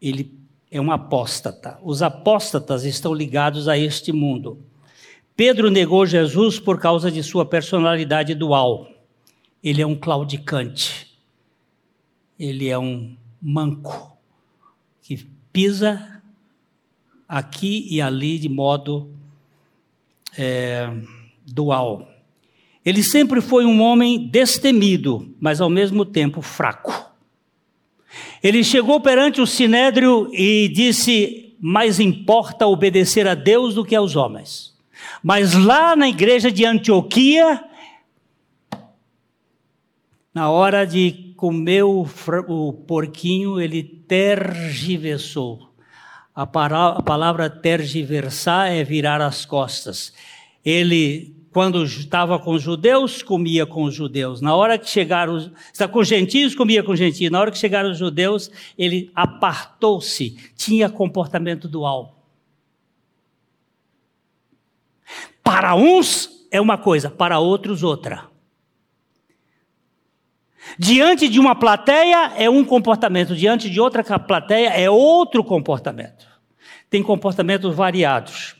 Ele 0.00 0.38
é 0.70 0.78
um 0.78 0.92
apóstata. 0.92 1.78
Os 1.82 2.02
apóstatas 2.02 2.84
estão 2.84 3.14
ligados 3.14 3.66
a 3.66 3.78
este 3.78 4.12
mundo. 4.12 4.62
Pedro 5.34 5.70
negou 5.70 6.04
Jesus 6.04 6.60
por 6.60 6.78
causa 6.78 7.10
de 7.10 7.22
sua 7.22 7.46
personalidade 7.46 8.34
dual. 8.34 8.90
Ele 9.64 9.80
é 9.80 9.86
um 9.86 9.96
claudicante. 9.96 11.18
Ele 12.38 12.68
é 12.68 12.78
um 12.78 13.16
manco 13.40 14.18
que 15.00 15.16
pisa 15.50 16.17
aqui 17.28 17.86
e 17.90 18.00
ali 18.00 18.38
de 18.38 18.48
modo 18.48 19.10
é, 20.36 20.90
dual. 21.46 22.08
Ele 22.84 23.02
sempre 23.02 23.40
foi 23.40 23.66
um 23.66 23.82
homem 23.82 24.26
destemido, 24.28 25.34
mas 25.38 25.60
ao 25.60 25.68
mesmo 25.68 26.04
tempo 26.06 26.40
fraco. 26.40 27.06
Ele 28.42 28.64
chegou 28.64 28.98
perante 29.00 29.40
o 29.40 29.46
sinédrio 29.46 30.30
e 30.32 30.68
disse: 30.68 31.54
Mais 31.60 32.00
importa 32.00 32.66
obedecer 32.66 33.28
a 33.28 33.34
Deus 33.34 33.74
do 33.74 33.84
que 33.84 33.94
aos 33.94 34.16
homens. 34.16 34.74
Mas 35.22 35.52
lá 35.54 35.94
na 35.94 36.08
igreja 36.08 36.50
de 36.50 36.64
Antioquia, 36.64 37.62
na 40.32 40.50
hora 40.50 40.86
de 40.86 41.34
comer 41.36 41.82
o, 41.82 42.06
o 42.48 42.72
porquinho, 42.72 43.60
ele 43.60 43.82
tergiversou 43.82 45.67
a, 46.38 47.02
palavra 47.02 47.50
tergiversar 47.50 48.70
é 48.70 48.84
virar 48.84 49.20
as 49.20 49.44
costas. 49.44 50.12
Ele, 50.64 51.34
quando 51.52 51.82
estava 51.82 52.38
com 52.38 52.52
os 52.52 52.62
judeus, 52.62 53.24
comia 53.24 53.66
com 53.66 53.82
os 53.82 53.92
judeus. 53.92 54.40
Na 54.40 54.54
hora 54.54 54.78
que 54.78 54.88
chegaram, 54.88 55.50
está 55.72 55.88
com 55.88 55.98
os 55.98 56.06
gentios, 56.06 56.54
comia 56.54 56.80
com 56.84 56.92
os 56.92 56.98
gentios. 56.98 57.32
Na 57.32 57.40
hora 57.40 57.50
que 57.50 57.58
chegaram 57.58 57.90
os 57.90 57.98
judeus, 57.98 58.52
ele 58.78 59.10
apartou-se, 59.16 60.36
tinha 60.56 60.88
comportamento 60.88 61.66
dual. 61.66 62.24
Para 65.42 65.74
uns 65.74 66.46
é 66.52 66.60
uma 66.60 66.78
coisa, 66.78 67.10
para 67.10 67.40
outros 67.40 67.82
outra. 67.82 68.28
Diante 70.78 71.28
de 71.28 71.40
uma 71.40 71.56
plateia 71.56 72.34
é 72.36 72.48
um 72.48 72.64
comportamento, 72.64 73.34
diante 73.34 73.68
de 73.68 73.80
outra 73.80 74.04
plateia 74.20 74.68
é 74.68 74.88
outro 74.88 75.42
comportamento. 75.42 76.27
Tem 76.90 77.02
comportamentos 77.02 77.74
variados. 77.74 78.56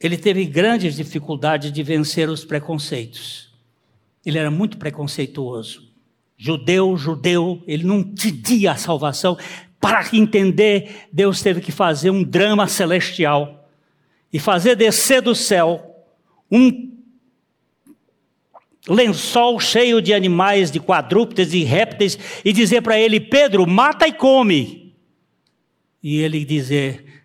Ele 0.00 0.16
teve 0.16 0.46
grandes 0.46 0.96
dificuldades 0.96 1.70
de 1.70 1.82
vencer 1.82 2.30
os 2.30 2.44
preconceitos. 2.44 3.52
Ele 4.24 4.38
era 4.38 4.50
muito 4.50 4.78
preconceituoso. 4.78 5.90
Judeu, 6.38 6.96
judeu, 6.96 7.62
ele 7.66 7.84
não 7.84 8.02
pedia 8.02 8.72
a 8.72 8.76
salvação. 8.76 9.36
Para 9.78 10.08
entender, 10.12 11.06
Deus 11.12 11.42
teve 11.42 11.60
que 11.60 11.70
fazer 11.70 12.10
um 12.10 12.22
drama 12.22 12.66
celestial 12.66 13.68
e 14.32 14.38
fazer 14.38 14.74
descer 14.74 15.20
do 15.20 15.34
céu 15.34 15.86
um 16.50 16.89
lençol 18.88 19.60
cheio 19.60 20.00
de 20.00 20.14
animais, 20.14 20.70
de 20.70 20.80
quadrúpedes 20.80 21.52
e 21.52 21.64
répteis, 21.64 22.18
e 22.44 22.52
dizer 22.52 22.82
para 22.82 22.98
ele: 22.98 23.20
Pedro, 23.20 23.66
mata 23.66 24.06
e 24.06 24.12
come. 24.12 24.96
E 26.02 26.18
ele 26.18 26.44
dizer: 26.44 27.24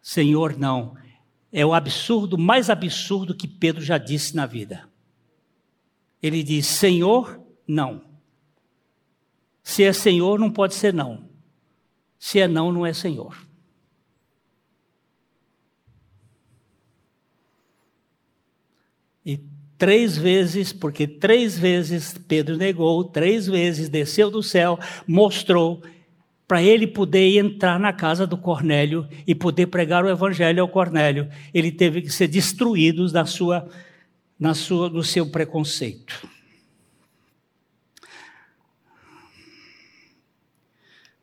Senhor, 0.00 0.58
não. 0.58 0.96
É 1.50 1.64
o 1.64 1.72
absurdo 1.72 2.36
mais 2.36 2.68
absurdo 2.68 3.34
que 3.34 3.48
Pedro 3.48 3.82
já 3.82 3.96
disse 3.96 4.36
na 4.36 4.46
vida. 4.46 4.88
Ele 6.22 6.42
diz: 6.42 6.66
Senhor, 6.66 7.40
não. 7.66 8.02
Se 9.62 9.84
é 9.84 9.92
Senhor, 9.92 10.38
não 10.38 10.50
pode 10.50 10.74
ser 10.74 10.92
não. 10.92 11.28
Se 12.18 12.40
é 12.40 12.48
não, 12.48 12.72
não 12.72 12.86
é 12.86 12.92
Senhor. 12.92 13.46
E 19.24 19.38
Três 19.78 20.18
vezes, 20.18 20.72
porque 20.72 21.06
três 21.06 21.56
vezes 21.56 22.18
Pedro 22.26 22.56
negou, 22.56 23.04
três 23.04 23.46
vezes 23.46 23.88
desceu 23.88 24.28
do 24.28 24.42
céu, 24.42 24.76
mostrou 25.06 25.80
para 26.48 26.60
ele 26.60 26.86
poder 26.86 27.38
entrar 27.38 27.78
na 27.78 27.92
casa 27.92 28.26
do 28.26 28.36
Cornélio 28.36 29.06
e 29.26 29.34
poder 29.34 29.66
pregar 29.68 30.04
o 30.04 30.08
evangelho 30.08 30.62
ao 30.62 30.68
Cornélio. 30.68 31.28
Ele 31.54 31.70
teve 31.70 32.02
que 32.02 32.10
ser 32.10 32.26
destruído 32.26 33.08
da 33.12 33.24
sua, 33.24 33.68
na 34.36 34.52
sua, 34.52 34.90
do 34.90 35.04
seu 35.04 35.30
preconceito. 35.30 36.26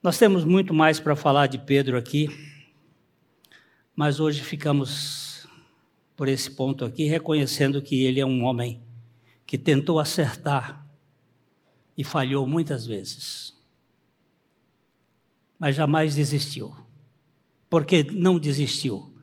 Nós 0.01 0.19
temos 0.19 0.45
muito 0.45 0.73
mais 0.73 0.99
para 0.99 1.15
falar 1.15 1.47
de 1.47 1.57
Pedro 1.57 1.97
aqui, 1.97 2.29
mas 3.95 4.19
hoje 4.19 4.43
ficamos 4.43 5.24
por 6.15 6.27
esse 6.27 6.49
ponto 6.49 6.85
aqui, 6.85 7.05
reconhecendo 7.05 7.81
que 7.81 8.03
ele 8.03 8.19
é 8.19 8.25
um 8.25 8.43
homem 8.43 8.81
que 9.45 9.57
tentou 9.57 9.99
acertar 9.99 10.85
e 11.97 12.03
falhou 12.03 12.47
muitas 12.47 12.85
vezes. 12.85 13.53
Mas 15.59 15.75
jamais 15.75 16.15
desistiu. 16.15 16.75
Por 17.69 17.85
que 17.85 18.03
não 18.03 18.39
desistiu? 18.39 19.13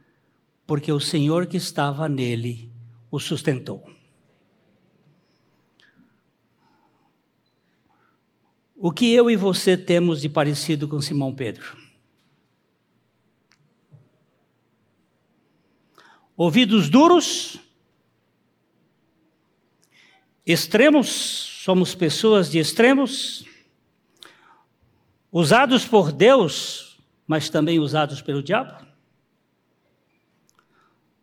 Porque 0.66 0.92
o 0.92 1.00
Senhor 1.00 1.46
que 1.46 1.56
estava 1.56 2.08
nele 2.08 2.70
o 3.10 3.18
sustentou. 3.18 3.84
O 8.76 8.90
que 8.90 9.12
eu 9.12 9.30
e 9.30 9.36
você 9.36 9.76
temos 9.76 10.20
de 10.20 10.28
parecido 10.28 10.88
com 10.88 11.00
Simão 11.00 11.32
Pedro? 11.32 11.81
Ouvidos 16.42 16.90
duros, 16.90 17.56
extremos, 20.44 21.08
somos 21.62 21.94
pessoas 21.94 22.50
de 22.50 22.58
extremos, 22.58 23.44
usados 25.30 25.84
por 25.84 26.10
Deus, 26.10 26.98
mas 27.28 27.48
também 27.48 27.78
usados 27.78 28.20
pelo 28.20 28.42
diabo. 28.42 28.84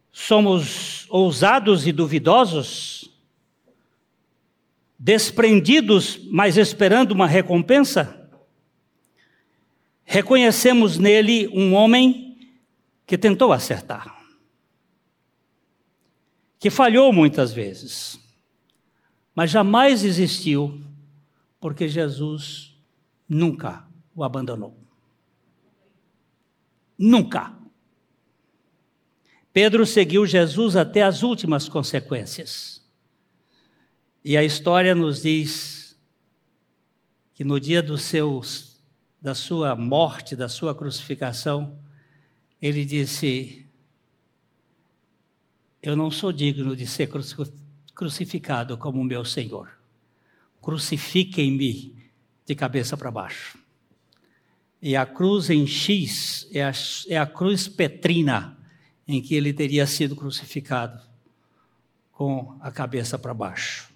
Somos 0.10 1.06
ousados 1.10 1.86
e 1.86 1.92
duvidosos, 1.92 3.12
desprendidos, 4.98 6.18
mas 6.32 6.56
esperando 6.56 7.12
uma 7.12 7.28
recompensa? 7.28 8.32
Reconhecemos 10.06 10.98
nele 10.98 11.50
um 11.50 11.74
homem 11.74 12.38
que 13.06 13.18
tentou 13.18 13.52
acertar, 13.52 14.19
que 16.60 16.70
falhou 16.70 17.14
muitas 17.14 17.54
vezes, 17.54 18.20
mas 19.34 19.50
jamais 19.50 20.04
existiu, 20.04 20.84
porque 21.60 21.88
Jesus 21.88 22.78
nunca 23.28 23.88
o 24.14 24.24
abandonou. 24.24 24.78
Nunca. 26.98 27.58
Pedro 29.54 29.86
seguiu 29.86 30.26
Jesus 30.26 30.76
até 30.76 31.02
as 31.02 31.24
últimas 31.24 31.70
consequências. 31.70 32.86
E 34.24 34.36
a 34.36 34.44
história 34.44 34.94
nos 34.94 35.22
diz 35.22 35.98
que 37.34 37.46
no 37.46 37.58
dia 37.58 37.82
do 37.82 37.96
da 39.22 39.34
sua 39.34 39.76
morte, 39.76 40.36
da 40.36 40.50
sua 40.50 40.76
crucificação, 40.76 41.80
ele 42.62 42.84
disse: 42.84 43.66
Eu 45.82 45.96
não 45.96 46.12
sou 46.12 46.32
digno 46.32 46.76
de 46.76 46.86
ser 46.86 47.10
crucificado 47.94 48.78
como 48.78 49.04
meu 49.04 49.24
Senhor. 49.24 49.70
Crucifiquem-me 50.62 51.96
de 52.46 52.56
cabeça 52.56 52.98
para 52.98 53.10
baixo. 53.10 53.58
E 54.82 54.96
a 54.96 55.06
cruz 55.06 55.50
em 55.50 55.66
X 55.66 56.48
é 56.52 56.64
a, 56.64 56.72
é 57.08 57.18
a 57.18 57.26
cruz 57.26 57.68
petrina 57.68 58.58
em 59.08 59.22
que 59.22 59.36
ele 59.36 59.54
teria 59.54 59.86
sido 59.88 60.16
crucificado 60.16 61.02
com 62.12 62.58
a 62.60 62.72
cabeça 62.72 63.18
para 63.18 63.34
baixo. 63.34 63.90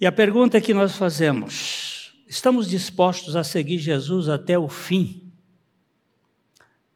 E 0.00 0.06
a 0.06 0.12
pergunta 0.12 0.60
que 0.60 0.72
nós 0.74 0.94
fazemos: 0.94 2.16
estamos 2.28 2.68
dispostos 2.68 3.34
a 3.34 3.42
seguir 3.42 3.78
Jesus 3.78 4.28
até 4.28 4.58
o 4.58 4.68
fim, 4.68 5.32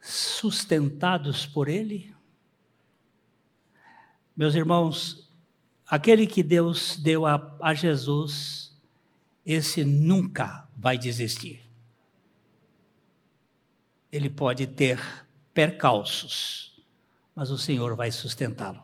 sustentados 0.01 1.47
por 1.47 1.69
Ele? 1.69 2.15
Meus 4.41 4.55
irmãos, 4.55 5.31
aquele 5.87 6.27
que 6.27 6.43
Deus 6.43 6.97
deu 6.97 7.27
a, 7.27 7.59
a 7.61 7.75
Jesus, 7.75 8.75
esse 9.45 9.85
nunca 9.85 10.67
vai 10.75 10.97
desistir. 10.97 11.61
Ele 14.11 14.31
pode 14.31 14.67
ter 14.67 14.99
percalços, 15.53 16.83
mas 17.37 17.51
o 17.51 17.59
Senhor 17.59 17.95
vai 17.95 18.11
sustentá-lo. 18.11 18.83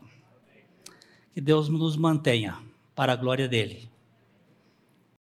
Que 1.33 1.41
Deus 1.41 1.71
nos 1.71 1.97
mantenha 1.97 2.63
para 2.95 3.15
a 3.15 3.17
glória 3.17 3.49
dele 3.49 3.89